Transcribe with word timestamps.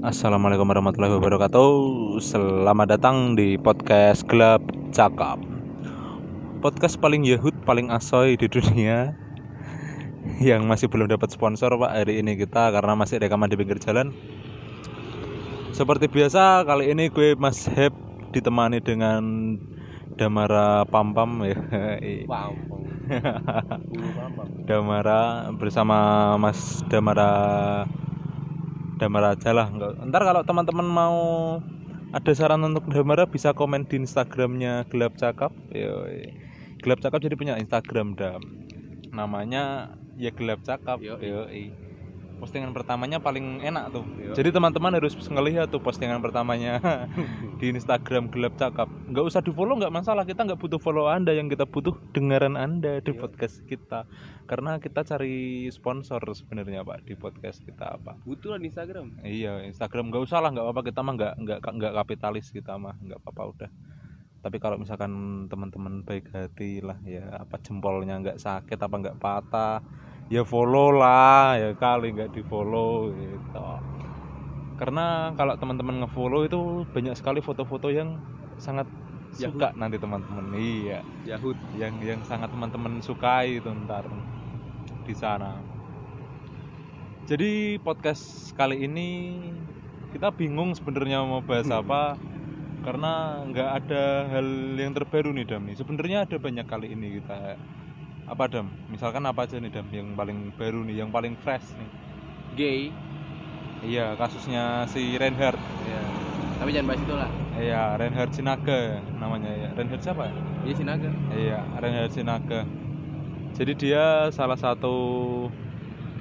Assalamualaikum 0.00 0.64
warahmatullahi 0.64 1.12
wabarakatuh. 1.12 1.72
Selamat 2.24 2.96
datang 2.96 3.36
di 3.36 3.60
podcast 3.60 4.24
Gelap 4.24 4.64
Cakap. 4.96 5.36
Podcast 6.64 6.96
paling 6.96 7.20
yahud, 7.20 7.52
paling 7.68 7.92
asoy 7.92 8.32
di 8.40 8.48
dunia 8.48 9.12
Yang 10.48 10.62
masih 10.64 10.86
belum 10.88 11.04
dapat 11.04 11.36
sponsor 11.36 11.76
pak 11.76 11.92
hari 11.92 12.16
ini 12.24 12.32
kita 12.40 12.72
Karena 12.72 12.96
masih 12.96 13.20
rekaman 13.20 13.52
di 13.52 13.60
pinggir 13.60 13.76
jalan. 13.76 14.08
Seperti 15.76 16.08
biasa 16.08 16.64
kali 16.64 16.96
ini 16.96 17.12
gue 17.12 17.36
Mas 17.36 17.68
Heb 17.68 17.92
Ditemani 18.32 18.80
dengan 18.80 19.20
Damara 20.16 20.88
Pampam 20.88 21.44
ya. 21.44 21.60
Wow. 22.24 22.56
Damara 24.64 25.52
bersama 25.52 26.40
Mas 26.40 26.80
Damara 26.88 27.84
Damara 29.00 29.32
aja 29.32 29.56
lah 29.56 29.72
Nggak- 29.72 29.96
ntar 30.12 30.22
kalau 30.28 30.44
teman-teman 30.44 30.84
mau 30.84 31.16
ada 32.12 32.32
saran 32.36 32.60
untuk 32.60 32.84
Damara 32.92 33.24
bisa 33.24 33.56
komen 33.56 33.88
di 33.88 34.04
Instagramnya 34.04 34.84
Gelap 34.92 35.16
Cakap 35.16 35.56
Yoi. 35.72 36.36
Gelap 36.84 37.00
Cakap 37.00 37.24
jadi 37.24 37.34
punya 37.40 37.54
Instagram 37.56 38.12
Dam 38.12 38.44
namanya 39.08 39.96
ya 40.20 40.28
Gelap 40.36 40.60
Cakap 40.60 41.00
Yoi. 41.00 41.16
Yoi. 41.24 41.64
Postingan 42.40 42.72
pertamanya 42.72 43.20
paling 43.20 43.60
enak 43.60 43.92
tuh. 43.92 44.02
Yoi. 44.16 44.32
jadi 44.32 44.48
teman-teman 44.50 44.96
harus 44.96 45.12
ngelihat 45.12 45.68
tuh 45.68 45.78
postingan 45.78 46.24
pertamanya 46.24 46.80
di 47.60 47.68
Instagram 47.68 48.32
Gelap 48.32 48.56
Cakap. 48.56 48.88
Nggak 49.12 49.24
usah 49.28 49.44
di 49.44 49.52
follow 49.52 49.76
nggak 49.76 49.92
masalah. 49.92 50.24
Kita 50.24 50.48
nggak 50.48 50.56
butuh 50.56 50.80
follow 50.80 51.06
anda 51.06 51.36
yang 51.36 51.52
kita 51.52 51.68
butuh 51.68 51.92
dengaran 52.16 52.56
anda 52.56 53.04
di 53.04 53.12
Yoi. 53.12 53.20
podcast 53.20 53.60
kita. 53.68 54.08
Karena 54.48 54.80
kita 54.80 55.04
cari 55.04 55.68
sponsor 55.68 56.18
sebenarnya 56.32 56.82
pak 56.82 57.06
di 57.06 57.14
podcast 57.14 57.62
kita 57.62 58.00
apa 58.00 58.18
Butuh 58.26 58.56
lah 58.56 58.58
di 58.58 58.66
Instagram. 58.66 59.22
iya 59.22 59.62
Instagram 59.62 60.10
nggak 60.10 60.24
usah 60.24 60.40
lah 60.40 60.50
nggak 60.50 60.64
apa-apa. 60.64 60.82
Kita 60.88 61.00
mah 61.04 61.14
nggak 61.14 61.34
nggak 61.38 61.58
nggak 61.60 61.92
kapitalis 62.02 62.48
kita 62.50 62.80
mah. 62.80 62.96
Nggak 62.98 63.20
apa-apa 63.20 63.42
udah. 63.52 63.70
Tapi 64.40 64.56
kalau 64.56 64.80
misalkan 64.80 65.12
teman-teman 65.52 66.00
baik 66.00 66.32
hati 66.32 66.80
lah 66.80 66.96
ya 67.04 67.44
apa 67.44 67.60
jempolnya 67.60 68.16
nggak 68.24 68.40
sakit 68.40 68.80
apa 68.80 68.94
nggak 68.96 69.18
patah 69.20 69.84
ya 70.30 70.42
follow 70.46 70.94
lah 70.94 71.58
ya 71.58 71.70
kali 71.74 72.14
nggak 72.14 72.30
di 72.32 72.42
follow 72.46 73.10
gitu 73.10 73.60
karena 74.80 75.34
kalau 75.36 75.54
teman-teman 75.60 76.06
ngefollow 76.06 76.48
itu 76.48 76.88
banyak 76.88 77.12
sekali 77.12 77.44
foto-foto 77.44 77.92
yang 77.92 78.16
sangat 78.56 78.88
suka 79.34 79.76
nanti 79.76 80.00
teman-teman 80.00 80.56
iya 80.56 81.04
Yahud. 81.28 81.54
yang 81.76 82.00
yang 82.00 82.20
sangat 82.24 82.48
teman-teman 82.50 82.98
sukai 83.04 83.60
itu 83.60 83.68
ntar 83.86 84.08
di 85.04 85.14
sana. 85.14 85.58
Jadi 87.26 87.78
podcast 87.82 88.50
kali 88.58 88.86
ini 88.86 89.08
kita 90.10 90.34
bingung 90.34 90.74
sebenarnya 90.74 91.22
mau 91.22 91.42
bahas 91.42 91.70
apa 91.70 92.18
karena 92.82 93.44
nggak 93.46 93.70
ada 93.84 94.04
hal 94.32 94.48
yang 94.78 94.94
terbaru 94.96 95.30
nih 95.34 95.46
Dam 95.46 95.62
nih. 95.68 95.76
Sebenarnya 95.78 96.26
ada 96.26 96.36
banyak 96.40 96.66
kali 96.66 96.94
ini 96.94 97.22
kita 97.22 97.54
apa 98.30 98.46
Dam? 98.46 98.70
Misalkan 98.86 99.26
apa 99.26 99.42
aja 99.42 99.58
nih 99.58 99.74
Dam 99.74 99.86
yang 99.90 100.14
paling 100.14 100.54
baru 100.54 100.86
nih, 100.86 101.02
yang 101.02 101.10
paling 101.10 101.34
fresh 101.42 101.66
nih. 101.74 101.90
Gay. 102.54 102.80
Iya 103.82 104.14
kasusnya 104.14 104.86
si 104.86 105.18
Reinhard. 105.18 105.58
Ya. 105.88 106.02
Tapi 106.62 106.70
jangan 106.70 106.86
bahas 106.94 107.00
itu 107.02 107.14
lah. 107.18 107.30
Iya 107.58 107.82
Reinhard 107.98 108.30
Sinaga 108.30 109.02
namanya 109.18 109.50
ya. 109.50 109.68
Reinhard 109.74 110.02
siapa? 110.06 110.30
Iya 110.62 110.74
si 110.78 110.84
naga. 110.86 111.10
Iya, 111.34 111.58
Reinhard 111.82 112.12
Sinaga. 112.14 112.60
Jadi 113.58 113.72
dia 113.74 114.30
salah 114.30 114.54
satu 114.54 114.94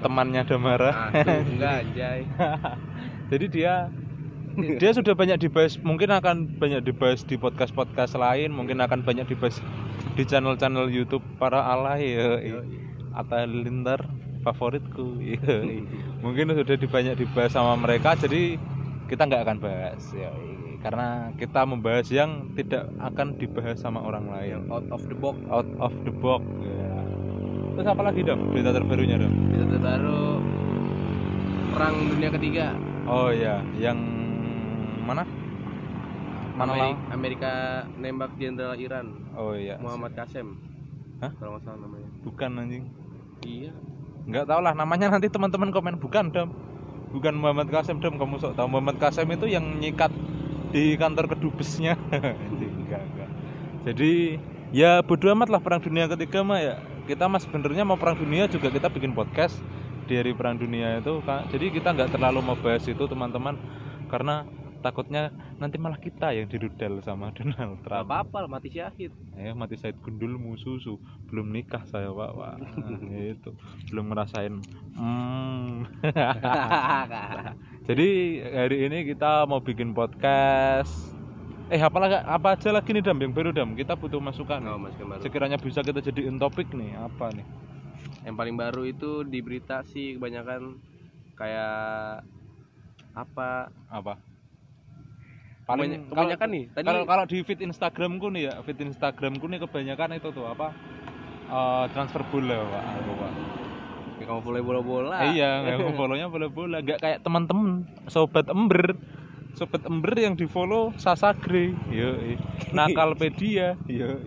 temannya 0.02 0.42
Damara. 0.48 1.14
Aduh, 1.14 1.46
enggak 1.54 1.74
anjay. 1.86 2.22
Jadi 3.30 3.46
dia 3.54 3.74
dia 4.60 4.92
sudah 4.92 5.14
banyak 5.16 5.40
dibahas, 5.40 5.78
mungkin 5.80 6.10
akan 6.12 6.60
banyak 6.60 6.84
dibahas 6.84 7.24
di 7.24 7.40
podcast-podcast 7.40 8.18
lain, 8.18 8.52
mungkin 8.52 8.82
akan 8.82 9.06
banyak 9.06 9.30
dibahas 9.30 9.62
di 10.20 10.28
channel-channel 10.28 10.92
YouTube 10.92 11.24
para 11.40 11.64
alay 11.64 12.12
ya. 12.12 12.28
Atta 13.16 13.48
Lintar 13.48 14.04
favoritku. 14.44 15.16
Mungkin 16.20 16.52
sudah 16.52 16.76
banyak 16.76 17.16
dibahas 17.16 17.56
sama 17.56 17.80
mereka 17.80 18.20
jadi 18.20 18.60
kita 19.08 19.24
nggak 19.24 19.42
akan 19.48 19.58
bahas 19.64 20.04
ya. 20.12 20.28
Karena 20.80 21.32
kita 21.36 21.64
membahas 21.64 22.08
yang 22.12 22.52
tidak 22.52 22.92
akan 23.00 23.36
dibahas 23.36 23.80
sama 23.80 24.00
orang 24.00 24.32
lain 24.32 24.68
Out 24.72 24.88
of 24.92 25.04
the 25.08 25.16
box. 25.16 25.36
out 25.52 25.68
of 25.80 25.92
the 26.04 26.12
box 26.14 26.44
ya. 26.64 26.88
terus 27.76 27.96
apa 27.96 28.04
lagi 28.04 28.24
dong 28.24 28.52
berita 28.52 28.72
terbarunya 28.72 29.16
dong 29.16 29.32
Kita 29.56 29.66
terbaru 29.72 30.24
perang 31.72 31.96
dunia 32.12 32.30
ketiga. 32.32 32.66
oh 33.08 33.28
ya 33.32 33.60
yang 33.76 34.00
mana 35.04 35.24
mana 36.56 36.72
Ameri- 36.72 36.80
lah 36.96 36.96
Amerika 37.12 37.52
nembak 37.96 38.32
jenderal 38.36 38.76
Iran 38.76 39.16
oh 39.40 39.56
iya 39.56 39.80
Muhammad 39.80 40.12
Kasem. 40.20 40.60
Hah? 41.24 41.32
Kalau 41.40 41.56
nggak 41.56 41.64
salah 41.64 41.80
namanya. 41.80 42.10
bukan 42.24 42.50
anjing. 42.60 42.86
Iya. 43.48 43.72
nggak 44.28 44.46
tahu 44.46 44.60
lah 44.62 44.76
namanya 44.76 45.16
nanti 45.16 45.32
teman-teman 45.32 45.72
komen 45.72 45.96
bukan 45.98 46.30
dom 46.30 46.52
bukan 47.16 47.34
Muhammad 47.40 47.72
Kasem 47.72 48.04
dom 48.04 48.20
kamu 48.20 48.44
sok 48.44 48.60
tahu. 48.60 48.68
Muhammad 48.68 49.00
Kasem 49.00 49.26
itu 49.32 49.48
yang 49.48 49.64
nyikat 49.80 50.12
di 50.70 51.00
kantor 51.00 51.32
kedubesnya. 51.32 51.96
Enggak 52.52 53.02
enggak 53.02 53.30
jadi 53.88 54.38
ya 54.76 55.00
bodo 55.00 55.32
amat 55.32 55.50
lah 55.50 55.62
perang 55.64 55.80
dunia 55.80 56.06
ketiga 56.12 56.44
mah 56.44 56.60
ya. 56.60 56.76
Kita 57.08 57.26
mas 57.26 57.42
sebenarnya 57.42 57.88
mau 57.88 57.98
perang 57.98 58.20
dunia 58.20 58.46
juga 58.46 58.70
kita 58.70 58.92
bikin 58.92 59.18
podcast 59.18 59.58
di 60.06 60.14
hari 60.14 60.34
perang 60.38 60.62
dunia 60.62 61.02
itu 61.02 61.22
jadi 61.26 61.66
kita 61.74 61.90
nggak 61.98 62.14
terlalu 62.14 62.44
mau 62.44 62.58
bahas 62.60 62.86
itu 62.86 63.02
teman-teman. 63.08 63.58
Karena 64.12 64.46
takutnya 64.80 65.30
nanti 65.60 65.76
malah 65.76 66.00
kita 66.00 66.32
yang 66.32 66.48
dirudal 66.48 67.04
sama 67.04 67.32
Donald 67.38 67.80
Gak 67.84 67.86
Trump 67.86 68.08
apa-apa 68.08 68.38
lah, 68.48 68.50
mati 68.50 68.72
syahid. 68.72 69.12
Eh 69.36 69.52
mati 69.52 69.76
Said 69.76 70.00
Gundulmu 70.00 70.56
susu. 70.56 70.98
Belum 71.28 71.52
nikah 71.52 71.84
saya 71.86 72.10
pak 72.10 72.32
Wah, 72.34 72.56
itu 73.36 73.52
belum 73.92 74.12
ngerasain 74.12 74.56
hmm. 74.96 75.76
jadi 77.88 78.08
hari 78.66 78.78
ini 78.90 78.98
kita 79.14 79.46
mau 79.46 79.60
bikin 79.60 79.92
podcast. 79.92 81.14
Eh 81.70 81.78
apa 81.78 81.98
lagi 82.02 82.18
apa 82.18 82.58
aja 82.58 82.74
lagi 82.74 82.90
nih 82.96 83.04
dam? 83.06 83.20
Yang 83.22 83.34
baru 83.38 83.50
dam? 83.54 83.78
Kita 83.78 83.94
butuh 83.94 84.18
masukan. 84.18 84.58
Oh, 84.66 84.82
Mas 84.82 84.98
sekiranya 85.22 85.62
bisa 85.62 85.86
kita 85.86 86.02
jadiin 86.02 86.42
topik 86.42 86.74
nih 86.74 86.98
apa 86.98 87.30
nih? 87.30 87.46
Yang 88.26 88.36
paling 88.36 88.56
baru 88.58 88.84
itu 88.90 89.22
di 89.22 89.40
berita 89.46 89.86
sih 89.86 90.18
kebanyakan 90.18 90.82
kayak 91.38 92.26
apa? 93.14 93.70
Apa 93.90 94.29
Kebanyak- 95.72 96.04
kebanyakan 96.10 96.48
nih, 96.50 96.64
tadi- 96.72 96.88
kalau 96.88 97.02
kalau 97.06 97.24
di 97.24 97.38
feed 97.40 97.62
Instagramku 97.62 98.28
nih 98.30 98.44
ya 98.44 98.54
feed 98.62 98.80
Instagramku 98.82 99.46
nih 99.46 99.60
kebanyakan 99.60 100.10
itu 100.16 100.30
tuh 100.30 100.46
apa 100.46 100.74
eh, 101.48 101.86
transfer 101.90 102.22
bola 102.26 102.58
pak 102.64 102.84
aku, 102.96 103.12
Pak. 103.16 103.32
kayak 104.16 104.28
kamu 104.28 104.42
boleh 104.44 104.62
bola-bola. 104.62 105.16
Eh, 105.24 105.32
iya, 105.34 105.50
nggak 105.62 105.96
follow-nya 105.96 106.28
bola-bola, 106.34 106.78
nggak 106.80 107.00
kayak 107.00 107.20
teman-teman 107.22 107.88
sobat 108.06 108.46
ember. 108.48 109.00
Sobat 109.52 109.82
ember 109.84 110.14
yang 110.14 110.34
di 110.34 110.46
follow 110.46 110.94
Sasagre, 110.96 111.74
yo, 111.88 112.16
Nakalpedia, 112.70 113.74
yo, 113.86 114.20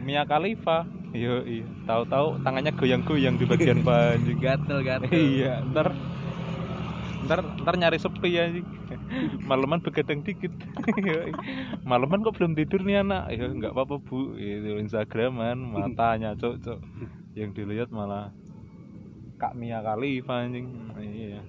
Mia 0.00 0.22
Khalifa, 0.22 0.86
yo, 1.12 1.42
tahu-tahu 1.82 2.40
tangannya 2.40 2.72
goyang-goyang 2.72 3.34
di 3.34 3.44
bagian 3.44 3.82
bawah 3.86 4.14
anjing. 4.14 4.38
gatel-gatel. 4.38 5.10
Iya, 5.10 5.60
ntar 5.66 5.92
ntar 7.26 7.42
ntar 7.62 7.74
nyari 7.76 7.98
sepi 7.98 8.30
ya 8.32 8.46
Maleman 9.48 9.82
begadang 9.82 10.22
dikit. 10.22 10.50
Yoi. 10.98 11.32
Maleman 11.88 12.22
kok 12.22 12.38
belum 12.38 12.56
tidur 12.56 12.82
nih 12.82 13.02
anak? 13.02 13.30
Ya 13.34 13.46
nggak 13.50 13.74
apa-apa 13.74 14.02
bu, 14.02 14.34
itu 14.38 14.78
Instagraman 14.80 15.58
matanya 15.58 16.34
cok 16.38 16.54
cok. 16.62 16.80
Yang 17.36 17.50
dilihat 17.62 17.88
malah 17.92 18.32
Kak 19.36 19.52
Mia 19.52 19.84
Khalifa 19.84 20.48
anjing. 20.48 20.68
Iya. 20.96 21.40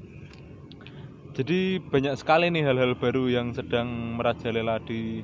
Jadi 1.37 1.77
banyak 1.79 2.17
sekali 2.17 2.49
nih 2.49 2.65
hal-hal 2.65 2.97
baru 2.97 3.29
yang 3.29 3.53
sedang 3.53 4.17
merajalela 4.17 4.81
di 4.81 5.21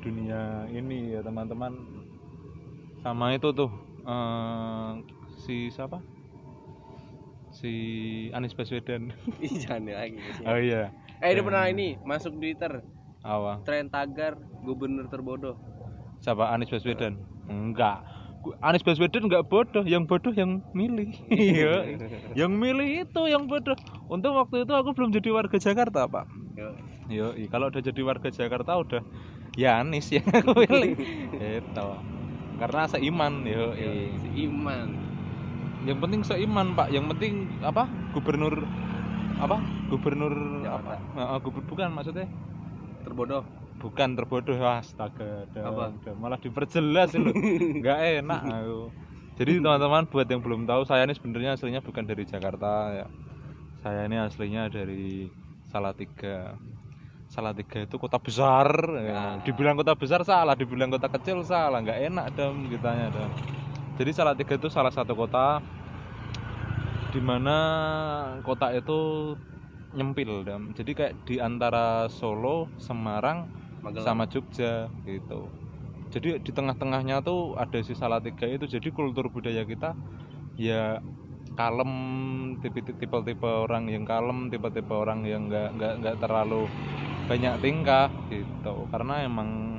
dunia 0.00 0.64
ini 0.72 1.14
ya 1.14 1.20
teman-teman. 1.20 1.76
Sama 3.04 3.36
itu 3.36 3.52
tuh 3.52 3.70
eh, 4.08 4.90
si 5.44 5.68
siapa? 5.68 6.00
Si 7.60 7.72
Anies 8.32 8.56
Baswedan. 8.56 9.12
Ih, 9.44 9.52
jangan 9.60 9.92
lagi. 9.92 10.16
Oh 10.48 10.56
iya. 10.56 10.88
Eh, 11.20 11.36
ini 11.36 11.40
pernah 11.44 11.68
ini 11.68 12.00
masuk 12.00 12.40
Twitter. 12.40 12.80
Apa? 13.20 13.60
Tren 13.68 13.92
tagar 13.92 14.40
gubernur 14.64 15.04
terbodoh. 15.12 15.60
Siapa 16.24 16.48
Anies 16.56 16.72
Baswedan? 16.72 17.20
Enggak. 17.52 18.00
Anies 18.64 18.80
Baswedan 18.80 19.28
enggak 19.28 19.44
bodoh, 19.52 19.84
yang 19.84 20.08
bodoh 20.08 20.32
yang 20.32 20.64
milih. 20.72 21.12
Iya. 21.28 22.00
yang 22.32 22.56
milih 22.56 23.04
itu 23.04 23.22
yang 23.28 23.44
bodoh. 23.44 23.76
Untung 24.08 24.40
waktu 24.40 24.64
itu 24.64 24.72
aku 24.72 24.96
belum 24.96 25.12
jadi 25.12 25.28
warga 25.28 25.60
Jakarta, 25.60 26.08
Pak. 26.08 26.24
Yo. 27.12 27.36
Kalau 27.52 27.68
udah 27.68 27.82
jadi 27.84 28.00
warga 28.00 28.32
Jakarta 28.32 28.80
udah 28.80 29.02
ya 29.60 29.84
Anies 29.84 30.08
yang 30.08 30.24
aku 30.40 30.64
pilih. 30.64 30.96
itu. 31.36 31.88
Karena 32.56 32.88
seiman, 32.88 33.44
yo. 33.44 33.76
Yo, 33.76 33.92
si 34.24 34.48
Iman. 34.48 34.88
Yang 35.88 35.98
penting 36.04 36.20
seiman, 36.24 36.76
Pak. 36.76 36.92
Yang 36.92 37.04
penting 37.16 37.32
apa? 37.64 37.88
Gubernur 38.12 38.54
apa? 39.40 39.56
Gubernur 39.88 40.34
apa? 40.68 41.00
Gubernur 41.40 41.68
bukan 41.68 41.88
maksudnya? 41.96 42.28
Terbodoh. 43.04 43.44
Bukan 43.80 44.12
terbodoh. 44.12 44.60
Astaga 44.60 45.48
Dam. 45.56 45.72
Apa? 45.72 45.96
Malah 46.20 46.36
diperjelas 46.36 47.16
loh 47.16 47.32
nggak 47.80 47.98
enak 48.20 48.42
aku. 48.44 48.80
Jadi 49.40 49.56
teman-teman 49.56 50.04
buat 50.04 50.28
yang 50.28 50.44
belum 50.44 50.68
tahu 50.68 50.84
saya 50.84 51.08
ini 51.08 51.16
sebenarnya 51.16 51.56
aslinya 51.56 51.80
bukan 51.80 52.04
dari 52.04 52.28
Jakarta 52.28 52.92
ya. 52.92 53.06
Saya 53.80 54.04
ini 54.04 54.20
aslinya 54.20 54.68
dari 54.68 55.32
Salatiga. 55.72 56.60
Salatiga 57.32 57.80
itu 57.80 57.96
kota 57.96 58.20
besar 58.20 58.68
ya. 59.00 59.16
Ah. 59.16 59.34
dibilang 59.40 59.80
kota 59.80 59.96
besar 59.96 60.28
salah. 60.28 60.52
Dibilang 60.52 60.92
kota 60.92 61.08
kecil 61.08 61.40
salah. 61.40 61.80
Nggak 61.80 62.12
enak 62.12 62.26
dam 62.36 62.68
kitanya 62.68 63.08
dam 63.08 63.32
jadi 64.00 64.16
Salatiga 64.16 64.56
itu 64.56 64.72
salah 64.72 64.88
satu 64.88 65.12
kota 65.12 65.60
di 67.12 67.20
mana 67.20 67.58
kota 68.40 68.72
itu 68.72 69.34
nyempil 69.92 70.48
dam 70.48 70.72
jadi 70.72 70.90
kayak 70.96 71.14
di 71.28 71.36
antara 71.36 72.08
Solo 72.08 72.72
Semarang 72.80 73.60
Magelang 73.80 74.04
sama 74.04 74.24
Jogja 74.28 74.92
gitu. 75.08 75.48
Jadi 76.10 76.42
di 76.42 76.50
tengah-tengahnya 76.52 77.22
tuh 77.22 77.54
ada 77.56 77.78
si 77.80 77.94
Salatiga 77.96 78.44
itu. 78.44 78.66
Jadi 78.66 78.90
kultur 78.90 79.30
budaya 79.30 79.62
kita 79.62 79.94
ya 80.58 80.98
kalem, 81.54 81.92
tipe-tipe 82.60 83.46
orang 83.46 83.88
yang 83.88 84.04
kalem, 84.04 84.50
tipe-tipe 84.50 84.90
orang 84.92 85.24
yang 85.24 85.48
nggak 85.48 85.70
nggak 85.78 85.94
nggak 86.02 86.16
terlalu 86.20 86.66
banyak 87.30 87.54
tingkah 87.62 88.10
gitu. 88.28 88.74
Karena 88.90 89.22
emang 89.22 89.69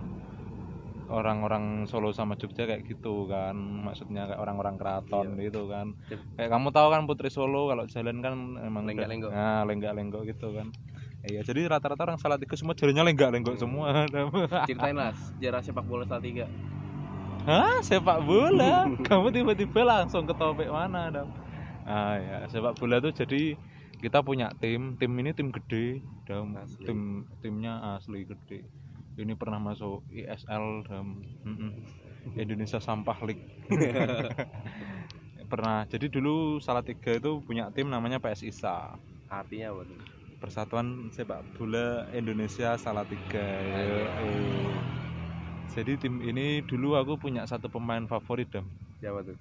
orang-orang 1.11 1.63
Solo 1.85 2.09
sama 2.09 2.33
Jogja 2.33 2.63
kayak 2.63 2.83
gitu 2.85 3.25
kan. 3.25 3.53
Maksudnya 3.53 4.25
kayak 4.25 4.39
orang-orang 4.39 4.75
keraton 4.75 5.35
Iya. 5.35 5.47
gitu 5.47 5.67
kan. 5.67 5.93
Yep. 6.07 6.19
kayak 6.35 6.49
kamu 6.49 6.67
tahu 6.69 6.87
kan 6.89 7.01
Putri 7.03 7.27
Solo 7.27 7.67
kalau 7.67 7.83
jalan 7.85 8.17
kan 8.19 8.33
emang 8.57 8.83
Lenggak-lenggok. 8.85 9.29
nah 9.29 9.61
lenggak-lenggok 9.63 10.23
gitu 10.25 10.47
kan. 10.51 10.71
Iya 11.21 11.43
jadi 11.43 11.67
rata-rata 11.67 12.01
orang 12.03 12.17
Salatiga 12.17 12.55
semua 12.55 12.73
jalannya 12.73 13.03
lenggak-lenggok 13.05 13.53
Hmm. 13.53 13.61
semua. 13.61 13.87
Ceritain 14.65 14.95
lah 14.95 15.11
sejarah 15.29 15.61
sepak 15.61 15.83
bola 15.83 16.03
Salatiga. 16.03 16.47
Hah? 17.41 17.81
Sepak 17.81 18.21
bola? 18.21 18.85
Kamu 19.07 19.29
tiba-tiba 19.29 19.81
langsung 19.81 20.23
ke 20.23 20.33
topik 20.33 20.67
mana 20.67 21.11
dong 21.11 21.29
ah 21.81 22.13
ya 22.13 22.37
sepak 22.45 22.77
bola 22.77 22.97
tuh 22.97 23.09
jadi 23.11 23.57
kita 23.97 24.21
punya 24.21 24.53
tim. 24.55 24.93
Tim 24.95 25.11
ini 25.15 25.29
tim 25.31 25.49
gede 25.49 26.01
Asli. 26.55 26.85
tim 26.85 26.99
timnya 27.37 27.73
asli 27.91 28.21
gede 28.23 28.61
ini 29.19 29.35
pernah 29.35 29.59
masuk 29.59 30.07
ISL 30.11 30.87
dan 30.87 31.19
mm-mm, 31.43 31.71
Indonesia 32.39 32.79
Sampah 32.79 33.19
League. 33.27 33.43
Pernah. 35.51 35.83
Jadi 35.89 36.07
dulu 36.07 36.63
Salatiga 36.63 37.19
itu 37.19 37.43
punya 37.43 37.67
tim 37.75 37.91
namanya 37.91 38.23
PS 38.23 38.47
ISA. 38.47 38.95
Artinya 39.27 39.75
apa 39.75 39.81
tuh? 39.83 39.99
Persatuan 40.39 41.11
Sepak 41.11 41.43
Bola 41.59 42.07
Indonesia 42.15 42.79
Salatiga. 42.79 43.43
Jadi 45.71 45.95
tim 45.99 46.19
ini 46.23 46.63
dulu 46.63 46.95
aku 46.95 47.19
punya 47.19 47.43
satu 47.47 47.67
pemain 47.67 48.03
favorit 48.07 48.47
dam. 48.51 48.67
Siapa 48.99 49.23
tuh? 49.27 49.37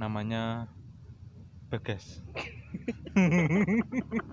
Namanya 0.00 0.68
Bagas. 1.70 2.20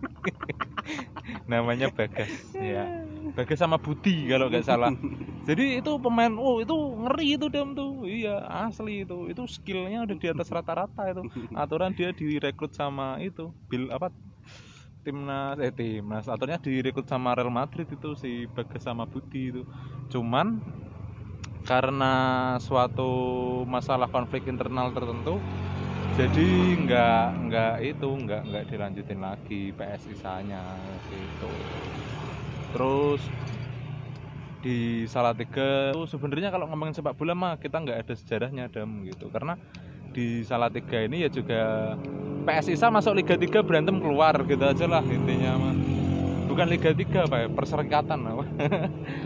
Namanya 1.51 1.91
Bagas 1.94 2.31
ya 2.57 3.11
Bagas 3.31 3.60
sama 3.60 3.78
Budi 3.80 4.28
kalau 4.28 4.51
nggak 4.51 4.66
salah. 4.66 4.92
Jadi 5.48 5.81
itu 5.81 5.92
pemain 5.98 6.31
oh 6.36 6.62
itu 6.62 6.75
ngeri 6.75 7.28
itu 7.39 7.48
dam 7.48 7.74
tuh. 7.74 8.06
Iya 8.06 8.44
asli 8.68 9.07
itu. 9.07 9.31
Itu 9.31 9.48
skillnya 9.48 10.04
udah 10.06 10.18
di 10.19 10.28
atas 10.28 10.48
rata-rata 10.51 11.07
itu. 11.10 11.24
Aturan 11.56 11.95
dia 11.95 12.12
direkrut 12.12 12.75
sama 12.75 13.18
itu 13.24 13.56
Bill 13.72 13.89
apa 13.89 14.12
timnas 15.01 15.57
eh 15.63 15.74
timnas. 15.74 16.28
Aturannya 16.30 16.62
direkrut 16.62 17.07
sama 17.07 17.33
Real 17.33 17.50
Madrid 17.50 17.88
itu 17.89 18.13
si 18.19 18.45
Bagas 18.51 18.83
sama 18.83 19.07
Budi 19.07 19.56
itu. 19.56 19.62
Cuman 20.12 20.60
karena 21.66 22.13
suatu 22.57 23.12
masalah 23.69 24.10
konflik 24.10 24.50
internal 24.50 24.89
tertentu 24.92 25.38
jadi 26.18 26.50
nggak 26.83 27.25
nggak 27.48 27.75
itu 27.86 28.10
nggak 28.10 28.42
nggak 28.50 28.63
dilanjutin 28.68 29.19
lagi 29.24 29.72
PSI 29.72 30.13
nya 30.44 30.60
gitu 31.07 31.51
terus 32.71 33.21
di 34.62 35.09
Salatiga 35.09 35.91
itu 35.91 36.06
sebenarnya 36.06 36.53
kalau 36.53 36.69
ngomongin 36.69 36.94
sepak 36.94 37.18
bola 37.18 37.33
mah 37.33 37.57
kita 37.57 37.81
nggak 37.81 37.97
ada 38.06 38.13
sejarahnya 38.13 38.69
dam 38.69 39.03
gitu. 39.03 39.27
Karena 39.33 39.57
di 40.13 40.45
Salatiga 40.45 41.01
ini 41.01 41.25
ya 41.25 41.29
juga 41.33 41.94
PSI 42.45 42.77
masuk 42.77 43.18
Liga 43.18 43.35
3 43.35 43.63
berantem 43.65 43.97
keluar 43.97 44.35
gitu 44.45 44.62
aja 44.62 44.85
lah 44.85 45.03
intinya 45.07 45.56
mah 45.56 45.75
bukan 46.51 46.68
Liga 46.68 46.91
3 46.91 47.31
pak 47.31 47.39
ya 47.41 47.47
perserikatan 47.47 48.19
apa 48.29 48.44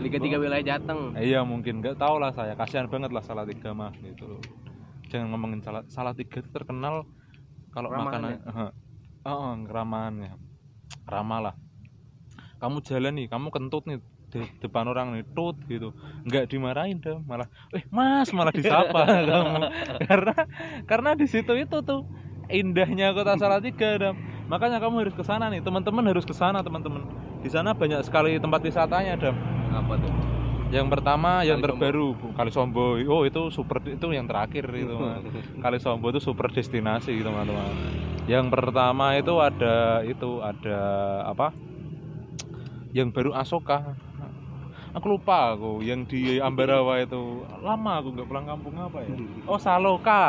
Liga 0.00 0.18
3 0.18 0.40
wilayah 0.40 0.64
Jateng. 0.64 1.12
Iya 1.14 1.44
mungkin. 1.44 1.84
Nggak 1.84 2.00
tahu 2.00 2.16
lah 2.16 2.32
saya. 2.32 2.56
Kasihan 2.56 2.88
banget 2.88 3.12
lah 3.12 3.22
Salatiga 3.22 3.76
mah 3.76 3.92
gitu. 4.00 4.40
Jangan 5.12 5.36
ngomongin 5.36 5.60
salah 5.62 5.84
salah 5.86 6.12
tiga 6.16 6.42
itu 6.42 6.50
terkenal 6.50 7.06
kalau 7.70 7.92
Ramahannya. 7.92 8.40
makanan 8.42 8.72
oh, 9.28 9.54
keramahannya. 9.68 10.32
Ramah 11.06 11.40
lah 11.50 11.54
kamu 12.66 12.82
jalan 12.82 13.14
nih 13.14 13.26
kamu 13.30 13.48
kentut 13.54 13.86
nih 13.86 14.02
di 14.26 14.42
depan 14.58 14.90
orang 14.90 15.14
nih 15.14 15.22
tut 15.38 15.54
gitu 15.70 15.94
nggak 16.26 16.50
dimarahin 16.50 16.98
dah 16.98 17.22
malah 17.22 17.46
eh 17.70 17.86
mas 17.94 18.34
malah 18.34 18.50
disapa 18.50 19.06
kamu 19.30 19.70
karena 20.10 20.34
karena 20.90 21.10
di 21.14 21.26
situ 21.30 21.54
itu 21.54 21.78
tuh 21.86 22.02
indahnya 22.50 23.14
kota 23.14 23.38
Salatiga 23.38 23.94
dah 23.94 24.14
makanya 24.50 24.82
kamu 24.82 25.06
harus 25.06 25.14
ke 25.14 25.22
sana 25.22 25.46
nih 25.46 25.62
teman-teman 25.62 26.02
harus 26.10 26.26
ke 26.26 26.34
sana 26.34 26.58
teman-teman 26.66 27.06
di 27.38 27.46
sana 27.46 27.70
banyak 27.70 28.02
sekali 28.02 28.42
tempat 28.42 28.66
wisatanya 28.66 29.14
dah 29.14 29.34
apa 29.70 29.94
tuh 29.94 30.10
yang 30.66 30.90
pertama 30.90 31.46
yang 31.46 31.62
Kali 31.62 31.78
terbaru 31.78 32.18
Bu, 32.18 32.26
Kali 32.34 32.50
Sombo. 32.50 32.98
Oh, 32.98 33.22
itu 33.22 33.54
super 33.54 33.78
itu 33.86 34.10
yang 34.10 34.26
terakhir 34.26 34.66
itu. 34.74 34.98
Kali 35.62 35.78
Sombo 35.78 36.10
itu 36.10 36.18
super 36.18 36.50
destinasi 36.50 37.14
teman-teman. 37.22 37.70
Yang 38.26 38.50
pertama 38.50 39.14
itu 39.14 39.38
ada 39.38 40.02
itu 40.02 40.42
ada 40.42 40.78
apa? 41.30 41.54
Yang 42.96 43.08
baru 43.12 43.30
Asoka. 43.36 43.92
Aku 44.96 45.12
lupa 45.12 45.52
aku 45.52 45.84
yang 45.84 46.08
di 46.08 46.40
Ambarawa 46.40 47.04
itu 47.04 47.44
lama 47.60 48.00
aku 48.00 48.16
nggak 48.16 48.28
pulang 48.32 48.48
kampung 48.48 48.80
apa 48.80 49.04
ya? 49.04 49.12
Oh 49.44 49.60
Saloka, 49.60 50.24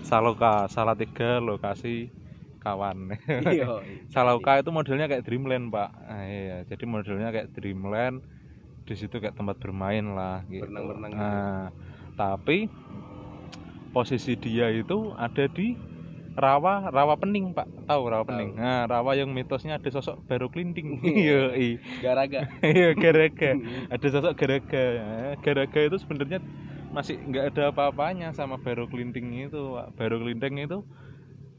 Saloka, 0.00 0.64
Salatiga 0.72 1.36
lokasi 1.44 2.08
kawan. 2.64 3.12
Iya. 3.44 3.84
Saloka 4.16 4.56
itu 4.56 4.72
modelnya 4.72 5.04
kayak 5.04 5.28
Dreamland 5.28 5.68
pak. 5.68 5.92
Nah, 5.92 6.24
iya, 6.24 6.56
jadi 6.64 6.84
modelnya 6.88 7.28
kayak 7.28 7.52
Dreamland. 7.52 8.24
Di 8.88 8.94
situ 8.96 9.20
kayak 9.20 9.36
tempat 9.36 9.60
bermain 9.60 10.16
lah. 10.16 10.40
Gitu. 10.48 10.64
Berenang-berenang 10.64 11.10
gitu. 11.12 11.20
Nah, 11.20 11.68
tapi 12.16 12.72
posisi 13.92 14.40
dia 14.40 14.72
itu 14.72 15.12
ada 15.20 15.44
di 15.52 15.76
rawa 16.36 16.92
rawa 16.92 17.16
pening 17.16 17.56
pak. 17.56 17.64
Tahu 17.88 18.02
rawa 18.12 18.24
pening? 18.28 18.60
Nah 18.60 18.84
rawa 18.84 19.16
yang 19.16 19.32
mitosnya 19.32 19.80
ada 19.80 19.88
sosok 19.88 20.20
baru 20.28 20.52
kelinting 20.52 21.00
iya. 21.00 21.48
Iya 21.56 21.76
Garaga. 22.04 22.40
Iya 22.60 22.90
garaga. 23.02 23.50
Ada 23.88 24.06
sosok 24.12 24.32
garaga. 24.36 24.84
Nah, 25.00 25.34
garaga 25.40 25.80
itu 25.80 25.96
sebenarnya 25.96 26.38
masih 26.92 27.16
nggak 27.18 27.44
ada 27.56 27.62
apa-apanya 27.72 28.32
sama 28.36 28.56
baru 28.60 28.88
kelinting 28.88 29.48
itu 29.48 29.76
Pak. 29.76 29.96
baru 29.96 30.16
kelinting 30.22 30.64
itu 30.64 30.80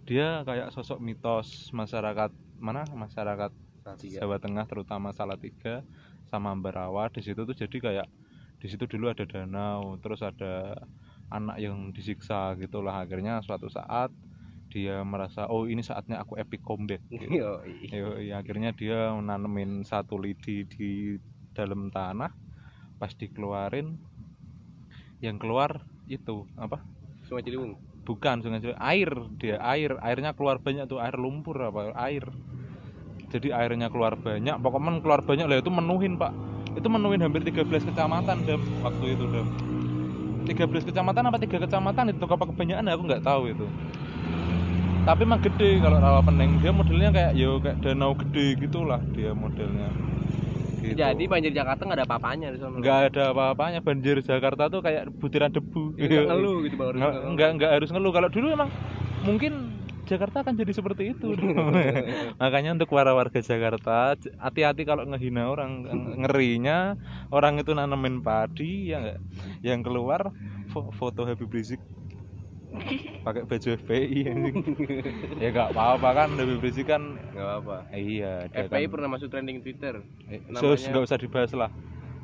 dia 0.07 0.41
kayak 0.48 0.72
sosok 0.72 1.01
mitos 1.01 1.74
masyarakat 1.74 2.31
mana? 2.62 2.86
Masyarakat 2.93 3.51
Salatiga. 3.84 4.17
Jawa 4.24 4.38
Tengah 4.39 4.65
terutama 4.69 5.10
Salatiga 5.12 5.81
sama 6.29 6.53
Ambarawa 6.53 7.10
di 7.10 7.22
situ 7.25 7.43
tuh 7.43 7.55
jadi 7.55 7.77
kayak 7.77 8.07
di 8.57 8.67
situ 8.67 8.89
dulu 8.89 9.10
ada 9.10 9.24
danau 9.25 9.96
terus 10.01 10.22
ada 10.25 10.75
anak 11.29 11.60
yang 11.60 11.91
disiksa 11.93 12.55
gitulah 12.57 13.03
akhirnya 13.03 13.43
suatu 13.43 13.67
saat 13.69 14.10
dia 14.67 15.01
merasa 15.03 15.47
oh 15.47 15.65
ini 15.65 15.79
saatnya 15.81 16.19
aku 16.21 16.36
epic 16.36 16.63
combat 16.63 17.00
gitu. 17.12 17.27
Iya. 17.27 17.50
Yoi, 17.91 18.29
akhirnya 18.36 18.75
dia 18.75 19.15
nanemin 19.15 19.83
satu 19.88 20.19
lidi 20.19 20.67
di 20.67 21.15
dalam 21.55 21.89
tanah 21.89 22.31
pas 22.97 23.13
dikeluarin 23.13 23.97
yang 25.24 25.41
keluar 25.41 25.86
itu 26.05 26.45
apa? 26.57 26.81
Sungai 27.25 27.43
Ciliwung? 27.45 27.77
Bukan 28.05 28.45
sungai 28.45 28.62
Ciliwung, 28.62 28.81
air 28.81 29.12
dia 29.41 29.57
air 29.62 29.97
airnya 30.01 30.38
keluar 30.38 30.62
banyak 30.62 30.86
tuh 30.86 31.01
air 31.01 31.17
lumpur 31.17 31.57
apa 31.62 31.93
air. 31.97 32.29
Jadi 33.27 33.51
airnya 33.51 33.91
keluar 33.91 34.15
banyak 34.15 34.55
pokoknya 34.62 35.03
keluar 35.03 35.21
banyak 35.25 35.45
lah 35.50 35.59
itu 35.59 35.71
menuhin 35.74 36.15
pak. 36.15 36.31
Itu 36.77 36.88
menuhin 36.93 37.25
hampir 37.25 37.41
13 37.41 37.89
kecamatan 37.89 38.45
deh 38.45 38.62
waktu 38.86 39.05
itu 39.17 39.25
deh 39.33 39.45
13 40.47 40.88
kecamatan 40.88 41.27
apa 41.27 41.38
tiga 41.43 41.59
kecamatan 41.59 42.15
itu 42.15 42.24
apa 42.24 42.45
kebanyakan 42.47 42.88
aku 42.88 43.03
nggak 43.03 43.24
tahu 43.27 43.51
itu 43.51 43.67
tapi 45.07 45.23
emang 45.23 45.39
gede 45.39 45.79
kalau 45.79 45.97
rawa 46.03 46.19
pening 46.19 46.59
dia 46.59 46.75
modelnya 46.75 47.09
kayak 47.15 47.31
yo 47.39 47.63
kayak 47.63 47.79
danau 47.79 48.11
gede 48.11 48.59
gitulah 48.59 48.99
dia 49.15 49.31
modelnya. 49.31 49.87
Gitu. 50.77 50.93
jadi 50.93 51.23
banjir 51.25 51.51
Jakarta 51.57 51.89
nggak 51.89 51.99
ada 51.99 52.05
apa-apanya 52.05 52.47
di 52.53 52.59
sana? 52.61 52.75
Nggak 52.77 52.99
ada 53.11 53.23
apa-apanya. 53.33 53.79
Banjir 53.81 54.19
Jakarta 54.21 54.67
tuh 54.69 54.83
kayak 54.83 55.09
butiran 55.15 55.49
debu. 55.49 55.95
Nggak 55.95 56.27
ngeluh 56.27 56.57
gitu 56.67 56.75
baru 56.75 56.95
nggak 56.99 57.13
nggak 57.33 57.49
nggak 57.55 57.71
harus 57.79 57.89
ngeluh. 57.89 58.11
Kalau 58.11 58.29
dulu 58.29 58.47
emang 58.51 58.69
mungkin 59.23 59.73
Jakarta 60.07 60.43
akan 60.43 60.55
jadi 60.55 60.71
seperti 60.71 61.03
itu. 61.15 61.35
Makanya 62.41 62.75
untuk 62.75 62.91
para 62.91 63.11
warga 63.11 63.39
Jakarta 63.43 64.15
hati-hati 64.39 64.83
kalau 64.87 65.03
ngehina 65.07 65.47
orang. 65.51 65.87
Ng- 65.87 66.23
ngerinya 66.23 66.95
orang 67.31 67.59
itu 67.59 67.71
nanemin 67.71 68.19
padi 68.23 68.91
ya 68.91 69.03
nggak? 69.03 69.19
Yang 69.63 69.79
keluar 69.87 70.31
fo- 70.71 70.91
foto 70.95 71.27
Habib 71.27 71.51
Rizik 71.51 71.79
pakai 73.24 73.43
baju 73.43 73.67
FPI 73.79 74.19
ya 75.41 75.47
nggak 75.50 75.69
apa-apa 75.71 76.09
kan 76.13 76.29
Habib 76.33 76.59
Rizik 76.59 76.88
kan 76.88 77.15
nggak 77.31 77.51
apa 77.63 77.77
iya 77.91 78.45
FPI 78.47 78.86
kan- 78.86 78.91
pernah 78.91 79.09
masuk 79.09 79.27
trending 79.27 79.59
Twitter. 79.59 80.03
Eh, 80.27 80.43
Namanya- 80.45 80.62
sus 80.62 80.81
nggak 80.86 81.03
usah 81.03 81.17
dibahas 81.17 81.51
lah. 81.51 81.71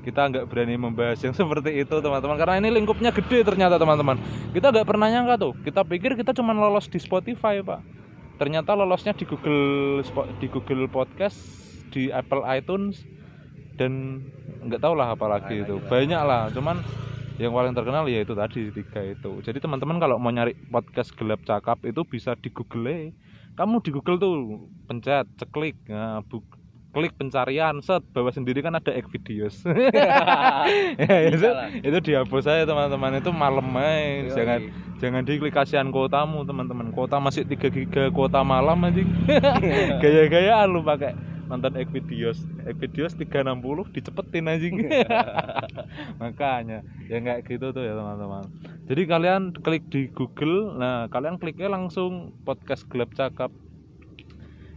Kita 0.04 0.20
nggak 0.28 0.52
berani 0.52 0.76
membahas 0.76 1.16
yang 1.20 1.32
seperti 1.40 1.80
itu 1.80 1.96
teman-teman. 1.96 2.36
Karena 2.36 2.60
ini 2.60 2.70
lingkupnya 2.72 3.10
gede 3.10 3.40
ternyata 3.42 3.80
teman-teman. 3.80 4.20
Kita 4.52 4.68
nggak 4.70 4.84
pernah 4.84 5.08
nyangka 5.08 5.36
tuh. 5.40 5.54
Kita 5.64 5.82
pikir 5.82 6.16
kita 6.16 6.32
cuma 6.34 6.52
lolos 6.52 6.86
di 6.86 7.00
Spotify 7.00 7.64
pak. 7.64 7.80
Ternyata 8.36 8.76
lolosnya 8.76 9.16
di 9.16 9.24
Google 9.24 10.04
di 10.38 10.48
Google 10.48 10.88
Podcast 10.88 11.40
di 11.90 12.10
Apple 12.10 12.44
iTunes 12.52 13.06
dan 13.74 14.20
nggak 14.60 14.80
tahu 14.80 14.94
lah 14.94 15.14
apalagi 15.14 15.62
Lain 15.62 15.66
itu. 15.66 15.74
lagi 15.74 15.80
lah. 15.80 15.90
banyak 15.90 16.22
lah. 16.22 16.44
Cuman 16.52 16.78
yang 17.42 17.50
paling 17.50 17.74
terkenal 17.74 18.06
ya 18.06 18.22
itu 18.22 18.34
tadi 18.38 18.70
tiga 18.70 19.02
itu. 19.02 19.32
Jadi 19.42 19.58
teman-teman 19.58 19.98
kalau 19.98 20.22
mau 20.22 20.30
nyari 20.30 20.54
podcast 20.70 21.14
gelap 21.18 21.42
cakap 21.46 21.82
itu 21.86 22.06
bisa 22.06 22.38
di 22.38 22.54
Google 22.54 23.14
kamu 23.54 23.86
di 23.86 23.90
Google 23.94 24.18
tuh 24.18 24.34
pencet 24.90 25.30
ceklik 25.38 25.78
nah, 25.86 26.26
bu- 26.26 26.42
klik 26.94 27.14
pencarian 27.18 27.82
set 27.82 28.06
bawah 28.14 28.30
sendiri 28.30 28.62
kan 28.62 28.78
ada 28.78 28.94
ek 28.94 29.10
videos. 29.10 29.62
Ya, 30.94 31.28
itu 31.28 31.50
itu 31.84 31.98
dihapus 32.00 32.46
saya 32.46 32.64
teman-teman. 32.70 33.18
Itu 33.18 33.34
malam 33.34 33.66
main 33.66 34.30
Yoi. 34.30 34.36
jangan 34.38 34.60
jangan 35.02 35.22
diklik 35.26 35.52
kasihan 35.52 35.90
kuotamu 35.90 36.46
teman-teman. 36.46 36.94
Kuota 36.94 37.18
masih 37.18 37.44
3 37.50 37.68
giga 37.74 38.04
kuota 38.14 38.46
malam 38.46 38.78
anjing. 38.86 39.10
Gaya-gayaan 40.06 40.70
lu 40.70 40.86
pakai 40.86 41.18
nonton 41.52 41.76
ek 41.76 41.92
videos 41.92 42.40
ek 42.64 42.80
videos 42.80 43.14
360 43.20 43.96
dicepetin 43.96 44.48
anjing. 44.48 44.76
Makanya 46.22 46.84
ya 47.12 47.18
nggak 47.20 47.48
gitu 47.48 47.76
tuh 47.76 47.84
ya 47.84 47.94
teman-teman. 47.96 48.48
Jadi 48.88 49.02
kalian 49.08 49.42
klik 49.56 49.88
di 49.92 50.08
Google 50.12 50.76
nah 50.80 51.08
kalian 51.12 51.40
kliknya 51.40 51.68
langsung 51.72 52.36
podcast 52.48 52.88
gelap 52.88 53.12
cakap. 53.16 53.52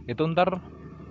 Itu 0.07 0.23
ntar 0.31 0.59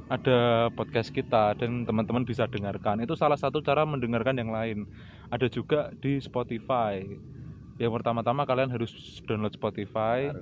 ada 0.07 0.71
podcast 0.71 1.11
kita 1.11 1.59
dan 1.59 1.83
teman-teman 1.83 2.23
bisa 2.23 2.47
dengarkan. 2.47 3.03
Itu 3.03 3.19
salah 3.19 3.37
satu 3.37 3.59
cara 3.59 3.83
mendengarkan 3.83 4.39
yang 4.39 4.55
lain. 4.55 4.87
Ada 5.35 5.51
juga 5.51 5.91
di 5.99 6.23
Spotify. 6.23 7.03
Yang 7.77 7.93
pertama-tama 8.01 8.49
kalian 8.49 8.73
harus 8.73 9.21
download 9.29 9.53
Spotify 9.53 10.33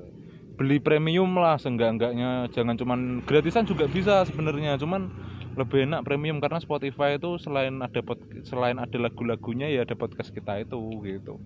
beli 0.55 0.79
premium 0.79 1.35
lah 1.35 1.59
seenggak-enggaknya 1.59 2.47
jangan 2.55 2.79
cuman 2.79 2.99
gratisan 3.27 3.67
juga 3.67 3.91
bisa 3.91 4.23
sebenarnya 4.27 4.79
cuman 4.79 5.11
lebih 5.55 5.87
enak 5.87 6.03
premium 6.03 6.43
karena 6.43 6.59
Spotify 6.59 7.15
itu 7.15 7.39
selain 7.39 7.79
ada 7.79 8.01
pod, 8.03 8.19
selain 8.43 8.79
ada 8.79 8.99
lagu-lagunya 8.99 9.71
ya 9.71 9.87
ada 9.87 9.95
podcast 9.95 10.35
kita 10.35 10.63
itu 10.63 10.79
gitu 11.07 11.39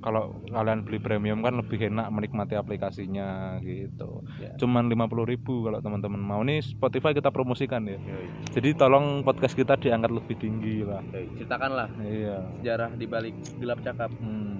kalau 0.00 0.40
kalian 0.48 0.80
beli 0.88 0.96
premium 0.96 1.44
kan 1.44 1.60
lebih 1.60 1.92
enak 1.92 2.08
menikmati 2.08 2.56
aplikasinya 2.56 3.60
gitu 3.60 4.24
Ya. 4.40 4.56
cuman 4.56 4.88
50.000 4.88 5.32
ribu 5.36 5.68
kalau 5.68 5.84
teman-teman 5.84 6.20
mau 6.20 6.40
nih 6.40 6.64
Spotify 6.64 7.12
kita 7.12 7.28
promosikan 7.28 7.84
ya 7.84 8.00
Yoi. 8.00 8.26
jadi 8.56 8.72
tolong 8.72 9.20
podcast 9.20 9.52
kita 9.52 9.76
diangkat 9.76 10.08
lebih 10.08 10.40
tinggi 10.40 10.80
lah 10.80 11.04
Yoi. 11.12 11.28
ceritakanlah 11.36 11.88
iya 12.00 12.40
sejarah 12.60 12.90
di 12.96 13.04
balik 13.04 13.36
gelap 13.60 13.84
cakap 13.84 14.08
hmm. 14.16 14.56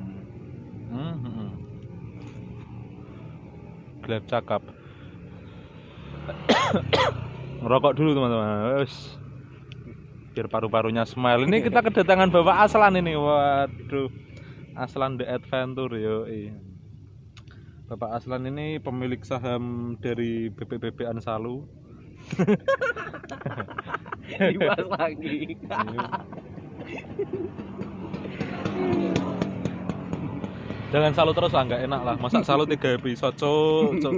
Hmm, 0.93 1.15
hmm, 1.17 1.33
hmm. 1.33 1.50
Gelap 4.11 4.27
cakap. 4.27 4.63
Ngerokok 7.63 7.93
dulu 7.95 8.11
teman-teman. 8.19 8.83
Biar 10.35 10.47
paru-parunya 10.51 11.07
smile. 11.07 11.47
Ini 11.47 11.63
kita 11.63 11.79
kedatangan 11.79 12.35
bapak 12.35 12.67
Aslan 12.67 12.99
ini. 12.99 13.15
Waduh. 13.15 14.11
Aslan 14.75 15.15
The 15.15 15.31
Adventure 15.31 15.95
yo 15.95 16.27
Bapak 17.91 18.23
Aslan 18.23 18.47
ini 18.47 18.79
pemilik 18.79 19.19
saham 19.23 19.95
dari 19.99 20.47
BPBP 20.47 21.11
Ansalu 21.11 21.67
dibahas 24.31 24.87
lagi 24.95 25.59
Jangan 30.91 31.15
salu 31.15 31.31
terus 31.31 31.55
lah, 31.55 31.63
nggak 31.71 31.83
enak 31.87 32.01
lah. 32.03 32.15
Masa 32.19 32.43
salu 32.43 32.67
tiga 32.67 32.99
episode, 32.99 33.39
cok, 33.39 33.91
cok. 34.03 34.13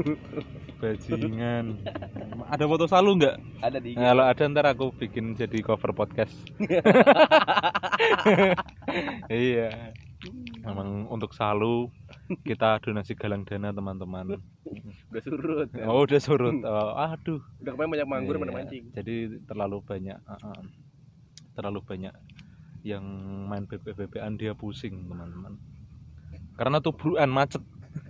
Bajingan. 0.81 1.85
Ada 2.49 2.65
foto 2.65 2.89
salu 2.89 3.21
nggak? 3.21 3.37
ada 3.61 3.77
di 3.77 3.93
Nah, 3.93 4.17
kalau 4.17 4.25
ada 4.25 4.43
ntar 4.49 4.67
aku 4.73 4.89
bikin 4.97 5.37
jadi 5.37 5.61
cover 5.61 5.93
podcast. 5.93 6.33
iya. 9.29 9.93
Memang 10.65 11.13
untuk 11.13 11.37
salu 11.37 11.93
kita 12.49 12.81
donasi 12.81 13.21
galang 13.21 13.45
dana 13.45 13.69
teman-teman. 13.69 14.41
udah 15.13 15.23
surut 15.29 15.69
kan? 15.77 15.85
Oh 15.93 16.09
udah 16.09 16.21
surut. 16.25 16.57
Oh, 16.65 16.97
aduh. 16.97 17.45
udah 17.61 17.71
kemarin 17.77 17.91
banyak 18.01 18.09
manggur 18.09 18.37
Iya, 18.41 18.49
mancing 18.49 18.85
Jadi 18.97 19.45
terlalu 19.45 19.85
banyak, 19.85 20.17
uh, 20.25 20.35
uh, 20.41 20.63
terlalu 21.53 21.85
banyak 21.85 22.17
yang 22.81 23.05
main 23.45 23.69
BB-BBan 23.69 24.41
dia 24.41 24.57
pusing 24.57 25.05
teman-teman. 25.05 25.61
Karena 26.57 26.79
tubruan 26.79 27.31
macet. 27.33 27.63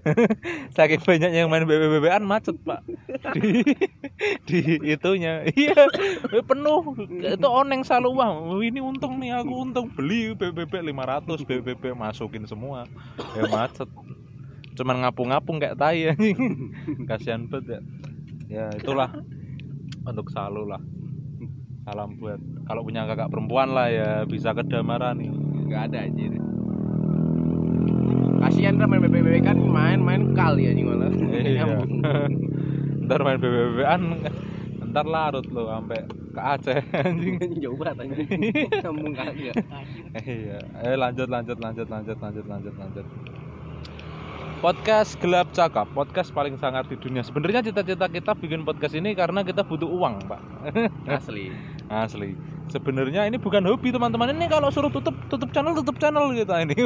Saking 0.79 1.03
banyak 1.03 1.31
yang 1.31 1.51
main 1.51 1.67
BB-BBan 1.67 2.23
macet 2.23 2.55
pak. 2.63 2.83
Di, 3.35 3.63
di 4.49 4.61
itunya, 4.83 5.47
iya 5.55 5.87
penuh. 6.43 6.95
Itu 7.23 7.49
oneng 7.51 7.83
selalu 7.83 8.11
wah. 8.15 8.31
Ini 8.63 8.79
untung 8.83 9.19
nih 9.19 9.43
aku 9.43 9.53
untung 9.63 9.87
beli 9.95 10.35
BBB 10.35 10.91
500 10.91 11.47
BBB 11.47 11.95
masukin 11.95 12.47
semua. 12.47 12.87
Ya 13.35 13.47
macet. 13.51 13.91
Cuman 14.79 15.07
ngapung-ngapung 15.07 15.59
kayak 15.63 15.79
tai 15.79 16.15
anjing. 16.15 16.71
Kasihan 17.11 17.47
banget 17.51 17.79
ya. 17.79 17.81
Ya 18.47 18.65
itulah 18.79 19.11
untuk 20.03 20.31
Salu 20.31 20.67
lah 20.67 20.83
salam 21.83 22.15
buat 22.15 22.39
kalau 22.71 22.87
punya 22.87 23.03
kakak 23.11 23.31
perempuan 23.31 23.75
lah 23.75 23.91
ya 23.91 24.11
bisa 24.23 24.55
ke 24.55 24.63
Damaran 24.63 25.19
nih 25.19 25.31
nggak 25.67 25.83
ada 25.91 25.99
anjir 26.07 26.33
kan 28.83 28.91
main 28.91 28.99
BBB 29.07 29.47
kan 29.47 29.55
main-main 29.55 30.23
kali 30.35 30.67
anjing 30.67 30.87
malah. 30.91 31.15
Iya. 31.23 31.63
Nyambung. 31.63 31.91
ntar 33.07 33.21
main 33.23 33.39
BBB-an 33.39 34.03
ntar 34.91 35.07
larut 35.07 35.47
lo 35.55 35.71
sampai 35.71 36.03
ke 36.35 36.41
Aceh 36.43 36.83
anjing. 36.91 37.39
Jauh 37.63 37.79
banget 37.79 38.11
anjing. 38.11 38.27
Nyambung 38.83 39.15
kagak 39.15 39.55
iya. 40.27 40.59
Eh 40.83 40.99
lanjut 40.99 41.31
lanjut 41.31 41.63
lanjut 41.63 41.87
lanjut 41.87 42.19
lanjut 42.19 42.47
lanjut 42.51 42.75
lanjut. 42.75 43.07
Podcast 44.59 45.15
gelap 45.23 45.55
cakap 45.55 45.87
podcast 45.95 46.35
paling 46.35 46.59
sangar 46.59 46.83
di 46.83 46.99
dunia. 46.99 47.23
Sebenarnya 47.23 47.63
cita-cita 47.63 48.11
kita 48.11 48.35
bikin 48.35 48.67
podcast 48.67 48.99
ini 48.99 49.15
karena 49.15 49.47
kita 49.47 49.63
butuh 49.63 49.87
uang 49.87 50.27
pak. 50.27 50.43
Asli. 51.07 51.55
Asli 51.87 52.52
sebenarnya 52.69 53.25
ini 53.25 53.37
bukan 53.37 53.65
hobi 53.65 53.91
teman-teman. 53.91 54.31
Ini 54.33 54.47
kalau 54.47 54.69
suruh 54.69 54.89
tutup 54.89 55.17
tutup 55.27 55.51
channel 55.51 55.75
tutup 55.75 55.97
channel 55.97 56.31
kita 56.31 56.63
ini. 56.63 56.77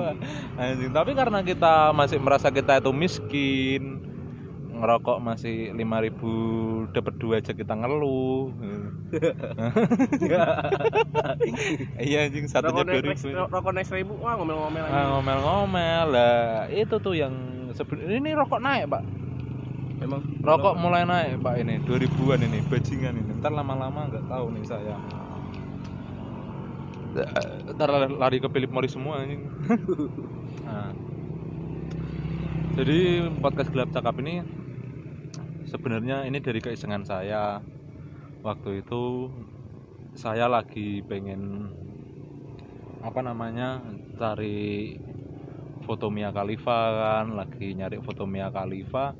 Anjing. 0.60 0.90
tapi 0.90 1.12
karena 1.12 1.42
kita 1.42 1.90
masih 1.90 2.16
merasa 2.16 2.48
kita 2.48 2.78
itu 2.78 2.90
miskin 2.90 4.04
ngerokok 4.70 5.18
masih 5.18 5.74
5000 5.74 6.94
dapat 6.94 7.14
dua 7.18 7.34
aja 7.38 7.50
kita 7.50 7.74
ngeluh. 7.74 8.54
Iya 11.98 12.18
anjing. 12.24 12.46
Satunya 12.46 12.70
rokok 12.72 12.86
dua 12.86 13.02
ribu. 13.02 13.28
rokok 13.48 13.72
naik 13.72 13.86
seribu 13.86 14.12
wah 14.18 14.36
ngomel-ngomel 14.36 14.84
Ah, 14.84 14.88
aja. 14.88 15.04
ngomel-ngomel. 15.12 16.06
Lah 16.12 16.38
itu 16.70 16.94
tuh 16.96 17.14
yang 17.14 17.34
sebenarnya 17.72 18.16
ini 18.16 18.30
rokok 18.32 18.60
naik 18.60 18.86
pak 18.86 19.02
emang 20.02 20.22
Rokok 20.42 20.74
mulai 20.78 21.02
naik 21.04 21.42
pak 21.42 21.60
ini 21.60 21.82
2000-an 21.84 22.40
ini 22.46 22.58
bajingan 22.66 23.14
ini. 23.18 23.32
Ntar 23.42 23.52
lama-lama 23.52 24.08
nggak 24.08 24.26
tahu 24.30 24.46
nih 24.54 24.64
saya. 24.64 24.96
Ntar 27.74 27.88
lari 28.16 28.38
ke 28.38 28.48
Philip 28.48 28.70
Morris 28.70 28.94
semua 28.94 29.22
anjing. 29.22 29.42
Nah. 30.68 30.92
Jadi 32.76 33.24
podcast 33.40 33.72
gelap 33.72 33.88
cakap 33.88 34.20
ini 34.20 34.44
sebenarnya 35.64 36.28
ini 36.28 36.44
dari 36.44 36.60
keisengan 36.60 37.08
saya. 37.08 37.64
Waktu 38.44 38.84
itu 38.84 39.32
saya 40.12 40.44
lagi 40.44 41.00
pengen 41.08 41.72
apa 43.00 43.24
namanya 43.24 43.80
cari 44.20 45.00
foto 45.88 46.12
Mia 46.12 46.28
Khalifa 46.28 46.78
kan, 46.92 47.26
lagi 47.32 47.72
nyari 47.72 47.96
foto 48.04 48.28
Mia 48.28 48.52
Khalifa 48.52 49.16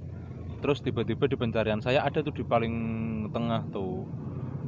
terus 0.58 0.82
tiba-tiba 0.82 1.30
di 1.30 1.36
pencarian 1.38 1.78
saya 1.78 2.02
ada 2.02 2.18
tuh 2.18 2.34
di 2.34 2.42
paling 2.42 2.74
tengah 3.30 3.62
tuh 3.70 4.04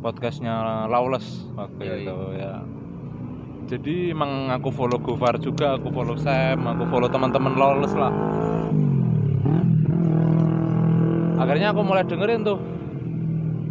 podcastnya 0.01 0.87
Lawless 0.89 1.45
waktu 1.55 1.83
Yoi. 1.85 1.99
itu 2.03 2.17
ya. 2.41 2.53
Jadi 3.71 4.11
emang 4.11 4.51
aku 4.51 4.75
follow 4.75 4.99
Gofar 4.99 5.39
juga 5.39 5.79
aku 5.79 5.95
follow 5.95 6.19
Sam 6.19 6.67
aku 6.67 6.89
follow 6.91 7.07
teman-teman 7.07 7.55
Lawless 7.55 7.95
lah. 7.95 8.11
Akhirnya 11.41 11.71
aku 11.71 11.81
mulai 11.85 12.05
dengerin 12.05 12.43
tuh. 12.43 12.59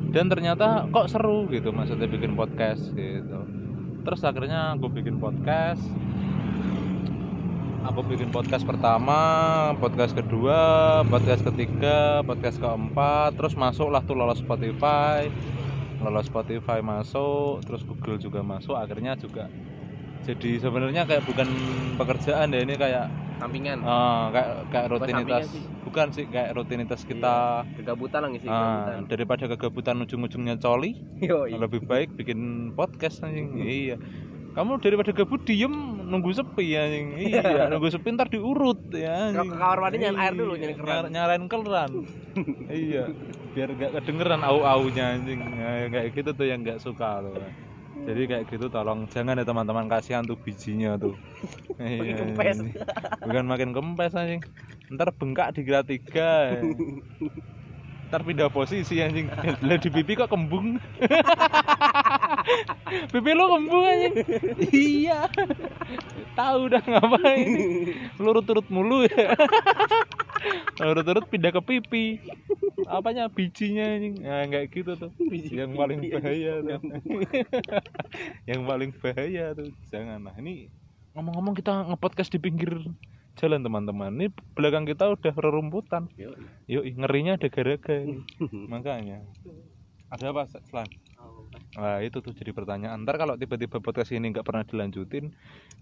Dan 0.10 0.26
ternyata 0.26 0.90
kok 0.90 1.06
seru 1.06 1.46
gitu 1.54 1.70
maksudnya 1.70 2.10
bikin 2.10 2.34
podcast 2.34 2.82
gitu. 2.98 3.46
Terus 4.02 4.22
akhirnya 4.26 4.74
aku 4.74 4.90
bikin 4.90 5.22
podcast 5.22 5.84
aku 7.86 8.00
bikin 8.06 8.30
podcast 8.30 8.64
pertama 8.68 9.20
podcast 9.80 10.14
kedua 10.14 10.60
podcast 11.08 11.42
ketiga 11.46 12.22
podcast 12.24 12.60
keempat 12.60 13.36
terus 13.40 13.56
masuklah 13.56 14.04
tuh 14.04 14.16
lolos 14.18 14.40
Spotify. 14.42 15.28
Lolos 16.00 16.32
Spotify 16.32 16.80
masuk 16.80 17.60
terus 17.68 17.84
Google 17.84 18.16
juga 18.16 18.40
masuk 18.40 18.76
akhirnya 18.76 19.20
juga 19.20 19.52
jadi 20.24 20.60
sebenarnya 20.60 21.04
kayak 21.04 21.24
bukan 21.28 21.48
pekerjaan 21.96 22.52
ya 22.52 22.60
ini 22.64 22.76
kayak 22.76 23.08
sampingan. 23.40 23.80
Ah, 23.88 24.28
kayak 24.36 24.50
kayak 24.68 24.86
Bukan 24.92 25.00
rutinitas. 25.00 25.24
sampingan 25.24 25.48
sih. 25.48 25.64
bukan 25.80 26.08
sih 26.12 26.26
kayak 26.28 26.50
rutinitas 26.60 27.02
kita. 27.08 27.64
kegabutan 27.80 28.20
lah 28.28 28.30
ngisi 28.36 28.48
ah, 28.48 28.52
kegabutan. 28.52 29.00
daripada 29.08 29.44
kegabutan 29.48 29.96
ujung-ujungnya 30.04 30.56
coli 30.60 31.00
lebih 31.56 31.88
baik 31.88 32.12
bikin 32.20 32.72
podcast 32.76 33.24
anjing. 33.24 33.56
Iya. 33.64 33.96
Kamu 34.60 34.84
daripada 34.84 35.16
gabut 35.16 35.40
diem 35.48 35.99
nunggu 36.10 36.34
sepi 36.34 36.74
anjing. 36.74 37.08
Iya 37.30 37.70
nunggu 37.70 37.88
sepi 37.88 38.10
ntar 38.12 38.28
diurut 38.28 38.82
ya 38.90 39.30
Ke 39.30 39.46
kamar 39.46 39.78
mandi 39.80 39.98
nyalain 40.02 40.20
air 40.20 40.34
dulu, 40.34 40.54
Iya, 40.54 40.62
nyalain 40.66 40.76
keran. 40.76 40.90
nyala- 40.90 41.10
nyalain 41.10 41.46
keran. 41.46 41.92
Iya 42.90 43.04
biar 43.50 43.70
gak 43.74 43.92
kedengeran 43.96 44.42
au 44.42 44.62
aunya 44.62 45.06
anjing. 45.14 45.40
Nah, 45.42 45.88
kayak 45.88 46.08
gitu 46.14 46.30
tuh 46.34 46.46
yang 46.46 46.62
gak 46.62 46.80
suka 46.80 47.22
tuh 47.22 47.38
jadi 48.00 48.22
kayak 48.26 48.46
gitu 48.48 48.70
tolong 48.70 49.06
jangan 49.08 49.36
ya 49.36 49.44
teman-teman. 49.44 49.86
Kasihan 49.86 50.24
tuh 50.24 50.36
bijinya 50.36 50.96
tuh. 50.96 51.14
Iya, 51.80 52.12
kempes. 52.18 52.60
bukan 53.20 53.46
makin 53.46 53.70
kempes 53.72 54.12
anjing. 54.12 54.42
Ntar 54.90 55.10
bengkak 55.12 55.56
di 55.56 55.62
gerak 55.64 55.88
tiga. 55.88 56.60
Ntar 58.08 58.22
pindah 58.22 58.50
posisi 58.50 59.00
anjing. 59.00 59.28
Lah 59.60 59.78
di 59.78 59.90
pipi 59.90 60.14
kok 60.14 60.28
kembung 60.28 60.76
pipi 63.12 63.32
lu 63.34 63.46
kembung 63.50 63.86
anjing 63.86 64.16
iya. 64.74 65.30
Tahu 66.38 66.72
dah 66.72 66.84
ngapain. 66.84 67.48
Lurut-urut 68.16 68.68
mulu 68.72 69.06
ya. 69.06 69.36
Lurut-urut 70.84 71.26
pindah 71.28 71.52
ke 71.52 71.62
pipi. 71.64 72.06
Apanya? 72.88 73.28
Bijinya 73.28 73.86
anjing 73.86 74.24
nah, 74.24 74.48
kayak 74.48 74.68
gitu 74.72 74.92
tuh. 74.96 75.12
Yang 75.30 75.72
paling 75.76 76.00
bahaya 76.08 76.54
tuh. 76.64 76.80
Yang 78.50 78.62
paling 78.64 78.92
bahaya 78.96 79.46
tuh. 79.54 79.70
Jangan 79.92 80.20
nah 80.24 80.36
ini 80.40 80.72
ngomong-ngomong 81.18 81.58
kita 81.58 81.90
ngepodcast 81.90 82.32
di 82.32 82.40
pinggir 82.40 82.72
jalan 83.36 83.60
teman-teman. 83.60 84.16
Ini 84.16 84.28
belakang 84.56 84.88
kita 84.88 85.12
udah 85.12 85.34
rerumputan. 85.36 86.08
Yuk 86.72 86.86
ngerinya 86.88 87.36
ada 87.36 87.52
garaga 87.52 88.00
ini. 88.00 88.24
makanya. 88.72 89.28
Ada 90.10 90.34
apa 90.34 90.48
selan 90.50 90.90
Nah 91.78 92.02
itu 92.04 92.20
tuh 92.20 92.34
jadi 92.34 92.52
pertanyaan. 92.52 93.04
Ntar 93.06 93.16
kalau 93.22 93.36
tiba-tiba 93.40 93.80
podcast 93.80 94.12
ini 94.12 94.34
nggak 94.34 94.46
pernah 94.46 94.64
dilanjutin 94.66 95.32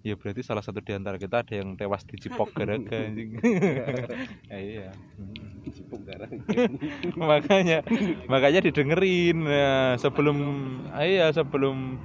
Ya 0.06 0.14
berarti 0.14 0.46
salah 0.46 0.62
satu 0.62 0.78
di 0.80 0.94
antara 0.94 1.18
kita 1.18 1.42
ada 1.42 1.54
yang 1.58 1.74
tewas 1.74 2.06
dicipok 2.06 2.54
garaga 2.54 3.02
anjing. 3.10 3.36
Ya, 3.42 4.58
Iya. 4.58 4.90
Cipuk 5.68 6.06
garang. 6.06 6.32
makanya 7.20 7.82
makanya 8.30 8.62
didengerin. 8.64 9.44
Ya, 9.44 9.98
sebelum 10.00 10.38
ah, 10.94 11.04
iya 11.04 11.34
sebelum 11.34 11.98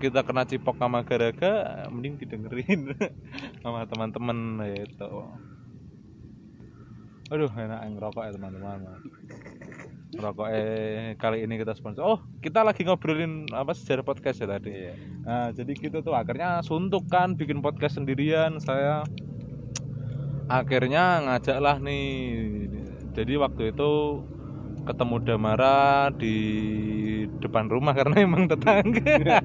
kita 0.00 0.24
kena 0.24 0.48
cipok 0.48 0.80
sama 0.80 1.04
garaga 1.04 1.84
mending 1.92 2.16
didengerin 2.16 2.96
sama 3.62 3.84
teman-teman 3.84 4.64
itu 4.72 5.10
aduh 7.30 7.46
enak 7.54 7.80
ngerokok 7.94 8.22
ya 8.26 8.32
teman-teman. 8.34 8.78
Ngerokok 10.10 10.48
eh 10.50 11.14
kali 11.14 11.46
ini 11.46 11.54
kita 11.62 11.78
sponsor. 11.78 12.02
Oh 12.02 12.18
kita 12.42 12.66
lagi 12.66 12.82
ngobrolin 12.82 13.46
apa 13.54 13.70
sejarah 13.70 14.02
podcast 14.02 14.42
ya 14.42 14.50
tadi? 14.50 14.90
Nah 15.22 15.54
jadi 15.54 15.70
gitu 15.78 16.02
tuh 16.02 16.18
akhirnya 16.18 16.58
suntuk 16.66 17.06
kan 17.06 17.38
bikin 17.38 17.62
podcast 17.62 18.02
sendirian. 18.02 18.58
Saya 18.58 19.06
akhirnya 20.50 21.22
ngajaklah 21.22 21.78
nih. 21.78 22.10
Jadi 23.14 23.32
waktu 23.38 23.62
itu 23.70 23.90
ketemu 24.82 25.16
Damara 25.22 26.10
di 26.10 26.36
depan 27.38 27.70
rumah 27.70 27.94
karena 27.98 28.26
emang 28.26 28.50
tetangga. 28.50 29.14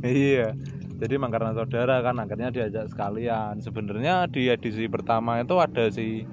Iya. 0.00 0.56
Jadi 0.96 1.12
emang 1.16 1.28
karena 1.28 1.52
saudara 1.52 2.00
kan 2.00 2.16
akhirnya 2.16 2.48
diajak 2.48 2.88
sekalian. 2.88 3.60
Sebenarnya 3.60 4.24
di 4.32 4.48
edisi 4.48 4.88
pertama 4.88 5.44
itu 5.44 5.60
ada 5.60 5.92
si 5.92 6.24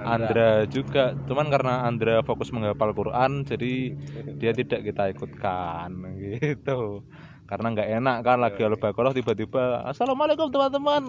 Andra. 0.00 0.66
Juga. 0.66 1.14
Cuman 1.26 1.46
karena 1.52 1.86
Andra 1.86 2.24
fokus 2.26 2.50
menghafal 2.50 2.90
Quran 2.96 3.46
jadi 3.46 3.94
dia 4.38 4.52
tidak 4.54 4.80
kita 4.90 5.12
ikutkan 5.14 5.90
gitu. 6.22 7.04
Karena 7.44 7.76
nggak 7.76 7.90
enak 8.00 8.16
kan 8.24 8.38
lagi 8.40 8.64
al-baqarah 8.64 9.12
tiba-tiba 9.12 9.84
assalamualaikum 9.84 10.48
teman-teman. 10.48 11.02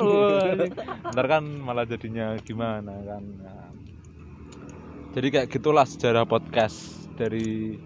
Ntar 1.16 1.26
kan 1.32 1.44
malah 1.64 1.88
jadinya 1.88 2.36
gimana 2.44 2.92
kan. 3.08 3.24
Nah, 3.40 3.72
jadi 5.16 5.28
kayak 5.32 5.48
gitulah 5.48 5.88
sejarah 5.88 6.28
podcast 6.28 7.08
dari 7.16 7.80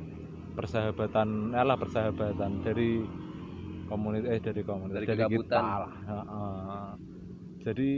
persahabatan 0.57 1.53
eh 1.53 1.61
lah 1.61 1.77
persahabatan 1.77 2.65
dari 2.65 3.05
komunitas 3.85 4.29
eh 4.33 4.41
dari 4.41 4.61
komunitas 4.65 5.05
Dari 5.05 5.07
dari 5.13 5.23
kita 5.37 5.61
lah. 5.61 5.91
Jadi 7.59 7.91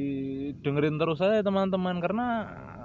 dengerin 0.60 1.00
terus 1.00 1.22
saya 1.22 1.40
teman-teman 1.46 2.02
karena 2.04 2.28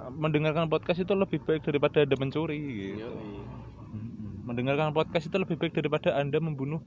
mendengarkan 0.09 0.67
podcast 0.67 0.99
itu 0.99 1.11
lebih 1.11 1.39
baik 1.41 1.61
daripada 1.61 2.01
anda 2.01 2.15
mencuri 2.15 2.59
gitu 2.59 3.07
Mm-mm. 3.07 4.43
mendengarkan 4.43 4.91
podcast 4.91 5.27
itu 5.27 5.35
lebih 5.35 5.55
baik 5.55 5.73
daripada 5.73 6.15
anda 6.15 6.37
membunuh 6.37 6.79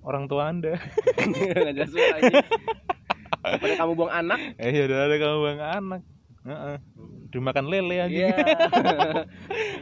orang 0.00 0.24
tua 0.24 0.48
anda 0.48 0.76
Nggak 1.18 1.74
jelas. 1.76 1.90
Daripada 3.46 3.74
kamu 3.76 3.92
buang 3.94 4.12
anak. 4.12 4.38
eh 4.58 4.70
ya 4.70 4.82
udah 4.86 4.98
ada 5.02 5.16
kamu 5.16 5.36
bang 5.40 5.60
anak 5.62 6.02
Heeh. 6.46 6.76
dimakan 7.30 7.64
lele 7.66 7.96
aja 7.98 8.06
Iya. 8.06 8.30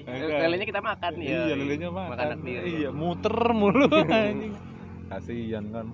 Lelenya 0.49 0.65
kita 0.65 0.81
makan 0.81 1.13
ya. 1.21 1.45
iya 1.45 1.55
lelenya 1.55 1.89
makan, 1.93 2.17
Makan 2.17 2.39
iya 2.49 2.89
muter 2.89 3.37
mulu 3.53 3.85
anjing 4.09 4.57
kasihan 5.07 5.65
kan 5.69 5.87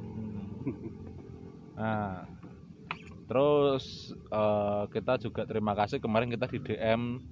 nah 1.74 2.29
terus 3.30 4.10
eh, 4.10 4.82
kita 4.90 5.22
juga 5.22 5.46
terima 5.46 5.78
kasih 5.78 6.02
kemarin 6.02 6.34
kita 6.34 6.50
di 6.50 6.58
DM 6.58 7.22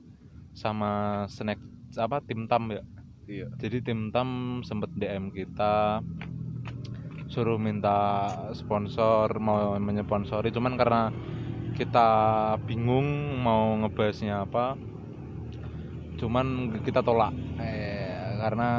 sama 0.55 1.25
snack 1.27 1.59
apa 1.99 2.23
tim 2.23 2.47
tam 2.47 2.71
ya? 2.71 2.83
Iya. 3.29 3.51
jadi 3.61 3.85
tim 3.85 4.09
tam 4.15 4.63
sempet 4.65 4.89
DM 4.95 5.35
kita 5.35 6.01
suruh 7.29 7.61
minta 7.61 8.25
sponsor 8.57 9.29
mau 9.37 9.77
menyponsori 9.77 10.49
cuman 10.49 10.81
karena 10.81 11.13
kita 11.77 12.09
bingung 12.65 13.37
mau 13.45 13.77
ngebahasnya 13.85 14.49
apa 14.49 14.79
cuman 16.19 16.79
kita 16.83 17.01
tolak. 17.01 17.31
Eh, 17.63 18.35
karena 18.43 18.71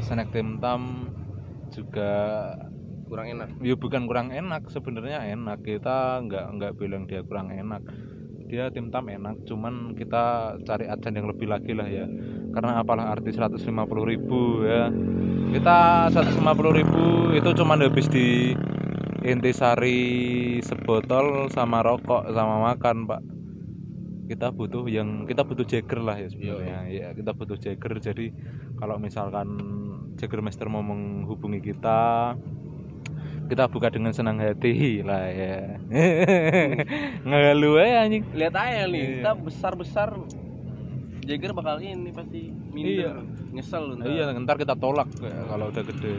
snack 0.00 0.32
tim 0.32 0.56
tam 0.60 1.12
juga 1.68 2.12
Kurang 3.08 3.26
enak. 3.32 3.48
ya 3.64 3.74
bukan 3.74 4.04
kurang 4.04 4.28
enak 4.30 4.68
sebenarnya 4.68 5.24
enak. 5.32 5.64
Kita 5.64 6.20
nggak 6.20 6.46
nggak 6.60 6.72
bilang 6.76 7.08
dia 7.08 7.24
kurang 7.24 7.48
enak. 7.48 7.80
Dia 8.48 8.72
tim 8.72 8.88
tam 8.88 9.12
enak 9.12 9.44
cuman 9.44 9.92
kita 9.92 10.56
cari 10.64 10.88
adsen 10.88 11.16
yang 11.16 11.28
lebih 11.28 11.48
lagi 11.48 11.72
lah 11.72 11.88
ya. 11.88 12.04
Karena 12.52 12.80
apalah 12.80 13.12
arti 13.12 13.32
150.000 13.32 13.64
ribu 14.08 14.64
ya. 14.64 14.88
Kita 15.52 16.08
150.000 16.12 16.78
ribu 16.80 17.04
itu 17.32 17.48
cuman 17.56 17.84
habis 17.84 18.08
di 18.08 18.52
intisari 19.24 20.00
sebotol 20.64 21.52
sama 21.52 21.84
rokok 21.84 22.32
sama 22.32 22.72
makan 22.72 23.08
pak. 23.08 23.20
Kita 24.28 24.52
butuh 24.52 24.84
yang 24.88 25.24
kita 25.24 25.44
butuh 25.44 25.64
Jagger 25.64 26.04
lah 26.04 26.16
ya 26.20 26.28
sebenarnya. 26.28 26.78
Ya 26.92 27.08
kita 27.16 27.32
butuh 27.32 27.56
Jagger. 27.56 27.96
Jadi 28.00 28.32
kalau 28.76 29.00
misalkan 29.00 29.56
Jaggermeister 30.18 30.66
mau 30.66 30.82
menghubungi 30.82 31.62
kita 31.62 32.34
kita 33.48 33.64
buka 33.66 33.88
dengan 33.88 34.12
senang 34.12 34.36
hati 34.36 35.00
lah 35.00 35.24
ya. 35.32 35.80
Ngeluh 37.28 37.80
aja 37.80 38.04
anjing. 38.06 38.22
Lihat 38.36 38.54
aja 38.54 38.84
nih, 38.86 39.00
Iya. 39.00 39.12
kita 39.24 39.32
besar-besar 39.40 40.08
Jagger 41.28 41.52
bakal 41.52 41.76
ini 41.84 42.08
pasti 42.08 42.48
minder. 42.72 43.20
Nyesel 43.52 43.82
lu 43.84 43.94
ntar. 44.00 44.08
iya 44.08 44.32
ntar 44.32 44.56
kita 44.56 44.72
tolak 44.72 45.08
ya, 45.20 45.44
kalau 45.44 45.68
udah 45.68 45.84
gede. 45.84 46.12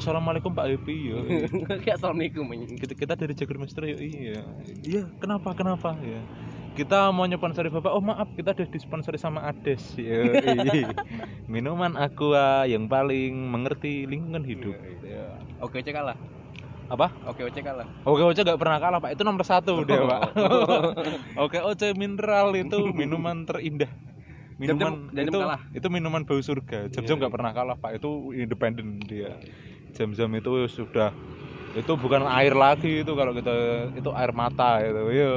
Assalamualaikum 0.00 0.52
Pak 0.56 0.64
Happy 0.64 0.96
yo. 1.12 1.24
Kayak 1.80 1.96
assalamualaikum 2.00 2.48
kita 2.80 2.92
kita 2.96 3.14
dari 3.20 3.36
Jaggermeister 3.36 3.84
yo 3.84 4.00
iya. 4.00 4.40
Iya 4.80 5.02
kenapa 5.20 5.52
kenapa 5.52 5.92
ya. 6.00 6.20
Kita 6.74 7.12
mau 7.12 7.28
nyponsori 7.28 7.68
bapak. 7.68 7.92
Oh 7.92 8.00
maaf 8.00 8.32
kita 8.32 8.56
udah 8.56 8.68
disponsori 8.72 9.20
sama 9.20 9.44
Ades 9.44 9.92
yo 9.94 10.32
minuman 11.52 11.92
aqua 11.94 12.64
yang 12.64 12.88
paling 12.88 13.32
mengerti 13.36 14.08
lingkungan 14.08 14.42
hidup. 14.42 14.74
Ya. 15.04 15.36
Oke, 15.60 15.84
cek 15.84 15.92
kalah. 15.94 16.16
Apa? 16.94 17.10
Oke, 17.28 17.42
oke 17.44 17.60
kalah. 17.60 17.86
Oke 18.06 18.22
Oce 18.22 18.40
gak 18.46 18.58
pernah 18.58 18.78
kalah 18.78 18.98
pak, 19.02 19.10
itu 19.14 19.22
nomor 19.26 19.42
satu 19.42 19.82
dia 19.88 20.00
pak. 20.02 20.20
Oke 21.44 21.58
Oce 21.60 21.92
mineral 21.94 22.54
itu 22.54 22.78
minuman 22.94 23.44
terindah. 23.44 23.90
Minuman 24.54 25.10
Jam-jam 25.10 25.26
itu 25.26 25.38
kalah. 25.42 25.60
itu 25.74 25.86
minuman 25.90 26.22
bau 26.22 26.38
surga. 26.38 26.86
Jam-jam 26.94 27.18
Iya, 27.18 27.20
nggak 27.26 27.34
pernah 27.34 27.50
kalah 27.50 27.76
pak. 27.76 27.98
Itu 27.98 28.30
independen 28.30 29.02
dia. 29.02 29.34
Jam-jam 29.94 30.30
itu 30.38 30.70
sudah 30.70 31.10
itu 31.74 31.90
bukan 31.98 32.22
air 32.30 32.54
lagi 32.54 33.02
itu 33.02 33.12
kalau 33.18 33.34
kita 33.34 33.54
itu 33.98 34.10
air 34.14 34.30
mata 34.30 34.78
itu. 34.78 35.02
Yo 35.10 35.32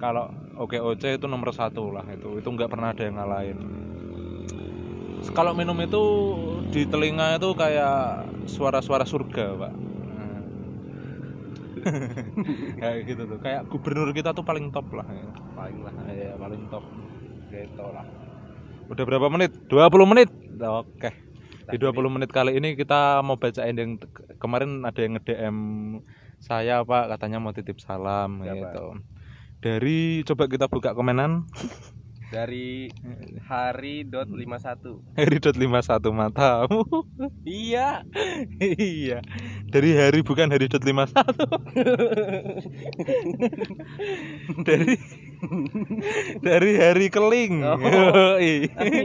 kalau 0.00 0.32
oke 0.56 0.80
oce 0.80 1.20
itu 1.20 1.26
nomor 1.28 1.52
satu 1.52 1.92
lah 1.92 2.04
itu. 2.08 2.40
Itu 2.40 2.48
nggak 2.48 2.72
pernah 2.72 2.96
ada 2.96 3.02
yang 3.04 3.16
ngalahin. 3.20 3.58
Kalau 5.32 5.56
minum 5.56 5.76
itu 5.80 6.02
di 6.68 6.84
telinga 6.84 7.40
itu 7.40 7.48
kayak 7.56 8.28
suara-suara 8.48 9.04
surga 9.08 9.46
pak. 9.56 9.72
Kayak 12.80 12.98
gitu 13.08 13.22
tuh. 13.28 13.38
Kayak 13.40 13.68
gubernur 13.68 14.10
kita 14.16 14.32
tuh 14.32 14.44
paling 14.44 14.72
top 14.74 14.88
lah. 14.92 15.06
Ya. 15.06 15.26
paling 15.54 15.78
lah 15.86 15.92
Iya 16.10 16.32
paling 16.36 16.62
top 16.68 16.84
gitu 17.52 17.84
lah. 17.84 18.06
Udah 18.90 19.04
berapa 19.08 19.26
menit? 19.32 19.52
20 19.70 20.10
menit? 20.10 20.28
Oke. 20.60 21.10
Di 21.64 21.76
20 21.80 21.96
menit 22.12 22.28
kali 22.28 22.60
ini 22.60 22.76
kita 22.76 23.24
mau 23.24 23.40
bacain 23.40 23.72
yang 23.72 23.96
kemarin 24.36 24.84
ada 24.84 25.00
yang 25.00 25.16
nge-DM 25.16 25.56
saya 26.36 26.84
pak 26.84 27.08
katanya 27.16 27.40
mau 27.40 27.56
titip 27.56 27.80
salam 27.80 28.44
Siapa? 28.44 28.52
gitu. 28.52 28.86
Dari 29.64 30.20
coba 30.28 30.44
kita 30.44 30.68
buka 30.68 30.92
komenan 30.92 31.48
dari 32.34 32.90
hari 33.46 34.02
dot 34.02 34.26
51 34.26 35.14
Heri.51 35.14 36.10
matamu. 36.10 36.82
Iya. 37.46 38.02
Iya. 38.58 39.22
Dari 39.70 39.90
hari 39.94 40.26
bukan 40.26 40.50
hari 40.50 40.66
dot 40.66 40.82
51 40.82 41.14
dari 44.66 44.98
dari 46.42 46.72
hari 46.74 47.06
keling. 47.06 47.62
Oh. 47.62 47.78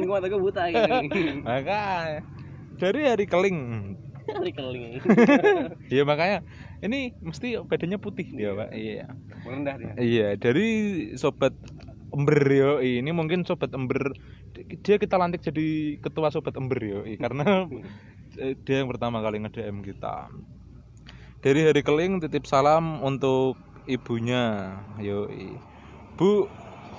Gua 0.09 0.17
tak 0.25 0.33
buta 0.41 0.65
kayak 0.73 0.89
makanya. 1.45 2.25
Dari 2.81 3.01
hari 3.05 3.29
keling. 3.29 3.59
Hari 4.25 4.51
keling. 4.57 5.05
Iya 5.93 6.01
makanya. 6.01 6.41
Ini 6.81 7.13
mesti 7.21 7.61
badannya 7.61 8.01
putih 8.01 8.25
dia 8.33 8.57
pak. 8.57 8.73
Iya. 8.73 9.05
Merendah 9.45 9.77
dia. 9.77 9.93
Iya 10.01 10.33
dari 10.39 10.69
sobat 11.13 11.53
ember 12.19 12.43
yo. 12.51 12.71
Ini 12.83 13.07
mungkin 13.15 13.47
sobat 13.47 13.71
ember. 13.71 14.11
Dia 14.83 14.99
kita 14.99 15.15
lantik 15.15 15.39
jadi 15.39 15.95
ketua 16.03 16.27
sobat 16.27 16.59
ember 16.59 16.79
yo. 16.83 16.99
Karena 17.15 17.63
dia 18.67 18.75
yang 18.83 18.91
pertama 18.91 19.23
kali 19.23 19.39
nge-DM 19.39 19.79
kita. 19.87 20.27
Dari 21.39 21.71
hari 21.71 21.79
keling 21.79 22.19
titip 22.19 22.43
salam 22.43 22.99
untuk 22.99 23.55
ibunya 23.87 24.75
yo. 24.99 25.31
Bu 26.19 26.51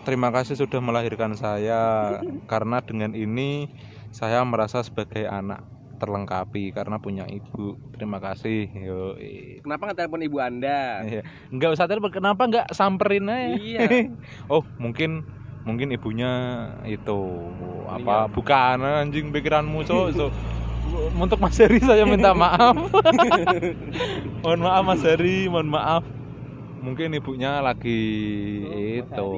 terima 0.08 0.32
kasih 0.32 0.56
sudah 0.56 0.80
melahirkan 0.80 1.36
saya. 1.36 2.16
Karena 2.48 2.80
dengan 2.80 3.12
ini 3.12 3.68
saya 4.10 4.40
merasa 4.48 4.80
sebagai 4.80 5.28
anak 5.28 5.79
terlengkapi 6.00 6.72
karena 6.72 6.96
punya 6.96 7.28
ibu 7.28 7.76
terima 7.92 8.16
kasih 8.18 8.72
yo 8.72 9.14
kenapa 9.60 9.92
nggak 9.92 9.98
telepon 10.00 10.24
ibu 10.24 10.40
anda 10.40 11.04
Iya. 11.10 11.22
Nggak 11.50 11.70
usah 11.76 11.86
telepon, 11.90 12.12
kenapa 12.14 12.42
nggak 12.46 12.66
samperin 12.70 13.26
aja? 13.26 13.58
Iya. 13.58 13.80
oh, 14.52 14.62
mungkin 14.78 15.26
mungkin 15.66 15.92
ibunya 15.92 16.30
itu 16.86 17.20
apa? 17.90 18.30
Bukan 18.30 18.80
anjing 18.80 19.34
pikiranmu, 19.34 19.82
so, 19.84 20.08
so. 20.14 20.26
Untuk 21.14 21.38
Mas 21.38 21.54
Heri 21.54 21.78
saya 21.78 22.02
minta 22.02 22.34
maaf. 22.34 22.74
mohon 24.42 24.60
maaf 24.64 24.82
Mas 24.82 25.02
Heri, 25.04 25.46
mohon 25.46 25.70
maaf. 25.70 26.02
Mungkin 26.80 27.12
ibunya 27.12 27.60
lagi 27.60 28.00
Oh, 28.64 28.80
itu. 29.04 29.30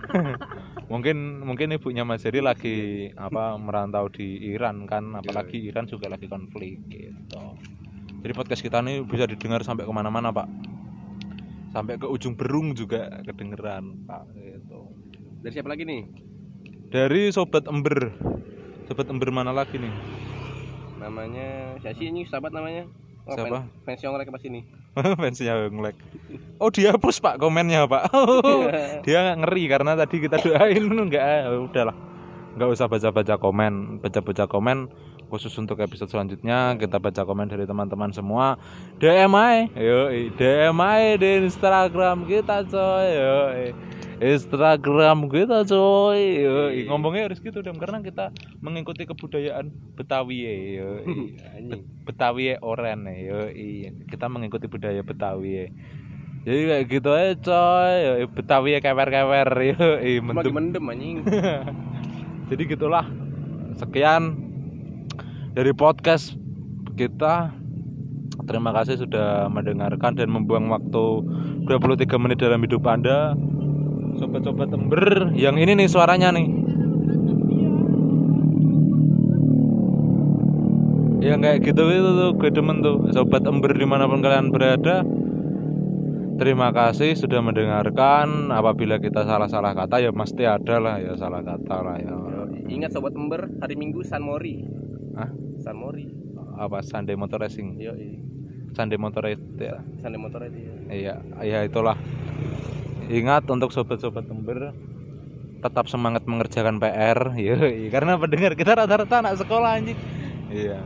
mungkin 0.92 1.16
mungkin 1.40 1.72
ibunya 1.72 2.02
Mas 2.02 2.26
Heri 2.26 2.42
lagi 2.42 2.76
apa 3.14 3.54
merantau 3.56 4.10
di 4.10 4.52
Iran 4.52 4.84
kan, 4.84 5.14
apalagi 5.14 5.62
Iran 5.62 5.86
juga 5.86 6.10
lagi 6.10 6.26
konflik 6.26 6.82
gitu. 6.86 7.42
Jadi 8.20 8.32
podcast 8.36 8.60
kita 8.60 8.84
ini 8.84 9.00
bisa 9.00 9.24
didengar 9.24 9.64
sampai 9.64 9.88
ke 9.88 9.92
mana-mana 9.96 10.28
pak 10.28 10.44
Sampai 11.72 11.96
ke 11.96 12.04
ujung 12.04 12.36
berung 12.36 12.76
juga 12.76 13.08
kedengeran 13.24 14.04
pak 14.04 14.28
gitu. 14.36 14.92
dari 15.40 15.52
siapa 15.56 15.72
lagi 15.72 15.88
nih 15.88 16.04
Dari 16.92 17.32
Sobat 17.32 17.64
Ember 17.64 18.12
Sobat 18.84 19.08
Ember 19.08 19.32
mana 19.32 19.56
lagi 19.56 19.80
nih? 19.80 19.94
namanya 21.00 21.80
siapa 21.80 21.96
sih 21.96 22.12
ini 22.12 22.28
sahabat 22.28 22.52
namanya 22.52 22.84
Oh, 23.30 23.38
Siapa? 23.38 23.58
fans- 23.86 24.02
yang 24.02 24.18
like 24.18 24.26
pas 24.26 24.42
ini. 24.42 24.66
Fansnya 25.22 25.70
ngelek 25.70 25.94
Oh 26.58 26.66
dihapus 26.66 27.22
pak 27.22 27.38
komennya 27.38 27.86
pak. 27.86 28.10
Dia 29.06 29.38
ngeri 29.38 29.70
karena 29.70 29.94
tadi 29.94 30.18
kita 30.18 30.42
doain 30.42 30.82
Enggak 30.82 31.46
udahlah. 31.70 31.94
Nggak 32.58 32.68
usah 32.74 32.90
baca-baca 32.90 33.38
komen 33.38 34.02
Baca-baca 34.02 34.50
komen. 34.50 34.90
Khusus 35.30 35.54
untuk 35.62 35.78
episode 35.78 36.10
selanjutnya 36.10 36.74
kita 36.74 36.98
baca 36.98 37.22
komen 37.22 37.46
dari 37.46 37.62
teman-teman 37.62 38.10
semua. 38.10 38.58
DM 38.98 39.30
aja 39.30 39.70
yo 39.78 40.10
DM 40.10 40.74
aja 40.74 41.14
di 41.14 41.46
Instagram 41.46 42.26
kita 42.26 42.66
coy 42.66 43.06
yo 43.14 43.38
Instagram 44.20 45.32
kita 45.32 45.64
coy. 45.64 46.44
Yo 46.44 46.68
ngomongnya 46.92 47.32
harus 47.32 47.40
gitu 47.40 47.64
Dem 47.64 47.80
karena 47.80 48.04
kita 48.04 48.28
mengikuti 48.60 49.08
kebudayaan 49.08 49.72
Betawi 49.96 50.44
ya 50.44 50.54
yo 50.76 50.88
Betawi 52.06 52.60
oren 52.60 53.08
ya 53.08 53.16
yo 53.16 53.38
kita 54.12 54.28
mengikuti 54.28 54.68
budaya 54.68 55.00
Betawi 55.00 55.50
ya 55.50 55.66
jadi 56.40 56.60
kayak 56.72 56.84
gitu 56.88 57.10
aja 57.12 57.32
coy. 57.36 57.94
Yo, 58.00 58.12
Betawi 58.32 58.80
kewer-kewer 58.80 59.50
yo 59.60 60.20
mendem 60.24 60.52
mendem 60.56 60.84
anjing. 60.88 61.16
Jadi 62.48 62.62
gitulah. 62.64 63.04
Sekian 63.76 64.40
dari 65.52 65.72
podcast 65.76 66.40
kita. 66.96 67.52
Terima 68.48 68.72
kasih 68.72 69.04
sudah 69.04 69.52
mendengarkan 69.52 70.16
dan 70.16 70.32
membuang 70.32 70.72
waktu 70.72 71.04
23 71.68 72.08
menit 72.18 72.40
dalam 72.40 72.58
hidup 72.64 72.82
anda 72.88 73.36
sobat-sobat 74.18 74.70
ember 74.72 75.30
yang 75.36 75.60
ini 75.60 75.76
nih 75.76 75.88
suaranya 75.90 76.34
nih 76.34 76.46
yang 81.20 81.44
kayak 81.44 81.60
gitu 81.62 81.82
itu 81.84 82.10
tuh 82.16 82.30
gue 82.40 82.50
demen 82.50 82.80
tuh 82.80 83.12
sobat 83.12 83.44
ember 83.44 83.76
di 83.76 83.84
mana 83.84 84.08
pun 84.08 84.24
kalian 84.24 84.48
berada 84.48 85.04
Terima 86.40 86.72
kasih 86.72 87.12
sudah 87.20 87.44
mendengarkan. 87.44 88.48
Apabila 88.48 88.96
kita 88.96 89.28
salah-salah 89.28 89.76
kata 89.76 90.00
ya 90.00 90.08
mesti 90.08 90.48
ada 90.48 90.80
lah 90.80 90.96
ya 90.96 91.12
salah 91.12 91.44
kata 91.44 91.76
lah 91.84 92.00
ya. 92.00 92.16
ingat 92.64 92.96
sobat 92.96 93.12
ember 93.12 93.44
hari 93.60 93.76
minggu 93.76 94.00
San 94.00 94.24
Mori 94.24 94.64
Hah? 95.20 95.28
San 95.60 95.76
Mori 95.76 96.08
Apa 96.56 96.80
Sunday 96.80 97.12
Motor 97.12 97.44
Racing? 97.44 97.76
yo 97.76 97.92
Sunday 98.72 98.96
Motor 98.96 99.28
Racing. 99.28 99.60
Ya. 99.60 99.84
Sunday 100.00 100.16
motor 100.16 100.40
itu 100.48 100.58
ya. 100.64 100.76
Iya, 100.88 101.14
iya 101.44 101.58
itulah. 101.66 101.98
Ingat 103.10 103.50
untuk 103.50 103.74
sobat-sobat 103.74 104.30
ember 104.30 104.70
tetap 105.60 105.90
semangat 105.90 106.24
mengerjakan 106.24 106.80
PR, 106.80 107.34
ya, 107.36 107.58
karena 107.92 108.16
pendengar 108.16 108.54
kita 108.56 108.78
rata-rata 108.78 109.20
anak 109.20 109.34
sekolah 109.42 109.76
anjing. 109.76 109.98
Iya. 110.48 110.80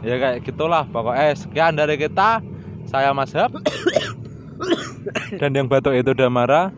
Ya 0.00 0.14
kayak 0.16 0.48
gitulah 0.48 0.88
pokoknya 0.88 1.36
sekian 1.36 1.76
dari 1.76 2.00
kita. 2.00 2.40
Saya 2.88 3.12
Mas 3.12 3.36
Hab. 3.36 3.52
dan 5.40 5.50
yang 5.52 5.68
batuk 5.68 5.92
itu 5.92 6.12
Damara 6.16 6.72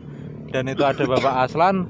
dan 0.51 0.67
itu 0.67 0.83
ada 0.83 1.03
Bapak 1.07 1.47
Aslan. 1.47 1.87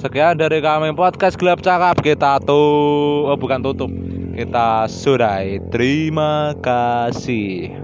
Sekian 0.00 0.40
dari 0.40 0.64
kami 0.64 0.96
podcast 0.96 1.36
gelap 1.36 1.60
cakap 1.60 2.00
kita 2.00 2.40
tuh 2.40 3.28
oh 3.28 3.36
bukan 3.36 3.60
tutup. 3.60 3.92
Kita 4.32 4.88
sudahi. 4.88 5.60
Terima 5.68 6.56
kasih. 6.64 7.79